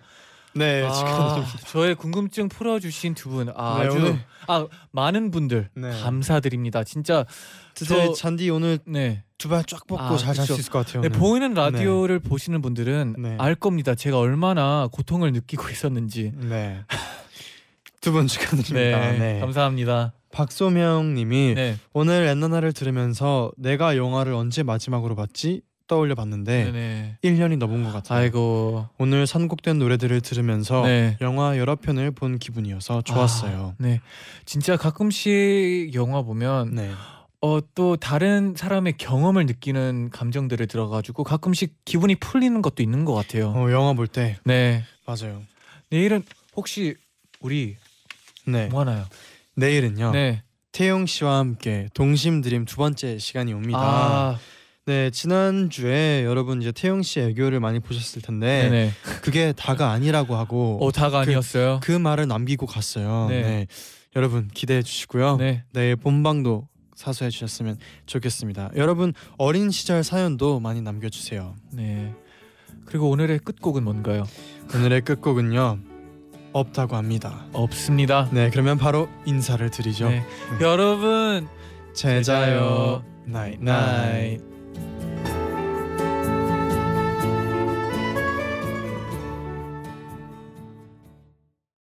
네, 0.56 0.84
아, 0.84 0.92
지금 0.92 1.60
저의 1.68 1.94
궁금증 1.96 2.50
풀어주신 2.50 3.14
두 3.14 3.30
분 3.30 3.50
아, 3.56 3.80
네, 3.80 3.88
아주 3.88 3.98
오늘- 3.98 4.20
아 4.48 4.66
많은 4.92 5.30
분들 5.30 5.70
네. 5.76 5.90
감사드립니다. 6.02 6.84
진짜 6.84 7.26
저- 7.76 8.14
잔디 8.14 8.50
오늘 8.50 8.80
네, 8.86 9.24
두발 9.38 9.64
쫙 9.66 9.86
뻗고 9.86 10.02
아, 10.02 10.18
잘잘 10.18 10.46
수. 10.48 10.54
있을 10.54 10.72
것 10.72 10.86
같아요. 10.86 11.04
네. 11.04 11.10
보이는 11.10 11.54
라디오를 11.54 12.20
보시는 12.20 12.62
분들은 12.64 13.16
네. 13.20 13.36
알 13.40 13.54
겁니다. 13.54 13.94
제가 13.94 14.18
얼마나 14.18 14.88
고통을 14.92 15.32
느끼고 15.34 15.70
있었는지. 15.70 16.32
네. 16.36 16.84
두 18.02 18.12
분 18.12 18.26
축하드립니다. 18.28 19.12
네, 19.12 19.18
네. 19.20 19.40
감사합니다. 19.42 20.14
박소명님이 20.38 21.56
네, 21.56 21.78
오늘 21.94 22.28
엔나나를 22.28 22.72
들으면서 22.72 23.52
내가 23.58 23.98
영화를 23.98 24.34
언제 24.34 24.62
마지막으로 24.62 25.16
봤지 25.16 25.62
떠올려 25.88 26.14
봤는데 26.14 26.66
네, 26.66 26.72
네. 26.72 27.18
1년이 27.24 27.58
넘은 27.58 27.84
것 27.84 27.92
같아요. 27.92 28.20
아이고, 28.20 28.88
오늘 29.00 29.26
선곡된 29.26 29.80
노래들을 29.80 30.22
들으면서 30.22 30.84
네. 30.86 31.18
영화 31.22 31.58
여러 31.58 31.76
편을 31.76 32.12
본 32.12 32.38
기분이어서 32.38 33.02
좋았어요. 33.02 33.74
아, 33.74 33.76
네, 33.80 34.00
진짜 34.46 34.78
가끔씩 34.78 35.96
영화 35.96 36.22
보면 36.22 36.76
네. 36.76 36.92
어 37.42 37.60
또 37.76 37.96
다른 37.96 38.56
사람의 38.58 38.98
경험을 38.98 39.46
느끼는 39.46 40.10
감정들을 40.12 40.66
들어가지고 40.68 41.24
가끔씩 41.24 41.76
기분이 41.86 42.16
풀리는 42.16 42.62
것도 42.64 42.82
있는 42.84 43.06
것 43.06 43.14
같아요. 43.14 43.50
어, 43.56 43.72
영화 43.72 43.94
볼 43.94 44.08
때 44.08 44.38
네, 44.44 44.84
맞아요. 45.06 45.42
내일은 45.90 46.24
혹시 46.56 46.96
우리 47.40 47.76
네. 48.46 48.68
뭐 48.68 48.82
하나요? 48.82 49.06
내일은요. 49.58 50.12
네, 50.12 50.44
태용 50.72 51.06
씨와 51.06 51.40
함께 51.40 51.88
동심 51.94 52.42
드림 52.42 52.66
두 52.66 52.78
번째 52.78 53.18
시간이 53.18 53.52
옵니다. 53.54 53.80
아, 53.80 54.40
네, 54.86 55.10
지난 55.10 55.70
주에 55.70 56.24
여러분 56.24 56.62
이제 56.62 56.72
태용 56.72 57.02
씨 57.02 57.20
애교를 57.20 57.60
많이 57.60 57.80
보셨을 57.80 58.22
텐데 58.22 58.64
네, 58.64 58.70
네. 58.70 58.92
그게 59.22 59.52
다가 59.52 59.92
아니라고 59.92 60.36
하고 60.36 60.78
어 60.82 60.92
다가 60.92 61.24
그- 61.24 61.30
아니었어요. 61.30 61.80
그 61.84 61.92
말을 61.92 62.28
남기고 62.28 62.68
갔어요. 62.68 63.26
네. 63.30 63.42
네. 63.42 63.68
여러분 64.16 64.48
기대해 64.54 64.82
주시고요. 64.82 65.38
네. 65.38 65.64
내일 65.74 65.96
본방도 65.96 66.68
사수해 66.96 67.30
주셨으면 67.30 67.78
좋겠습니다. 68.06 68.72
여러분 68.76 69.14
어린 69.38 69.72
시절 69.72 70.04
사연도 70.04 70.60
많이 70.60 70.82
남겨 70.82 71.10
주세요. 71.10 71.56
네. 71.74 72.14
그리고 72.86 73.10
오늘의 73.10 73.40
끝곡은 73.40 73.84
뭔가요? 73.84 74.24
오늘의 74.74 75.02
끝곡은요. 75.02 75.80
없다고 76.60 76.96
합니다. 76.96 77.46
없습니다. 77.54 78.30
네, 78.32 78.50
그러면 78.50 78.78
바로 78.78 79.08
인사를 79.26 79.70
드리죠. 79.70 80.10
네. 80.10 80.24
여러분 80.62 81.48
제자요. 81.94 83.04
나잇. 83.26 83.62
나잇. 83.62 84.47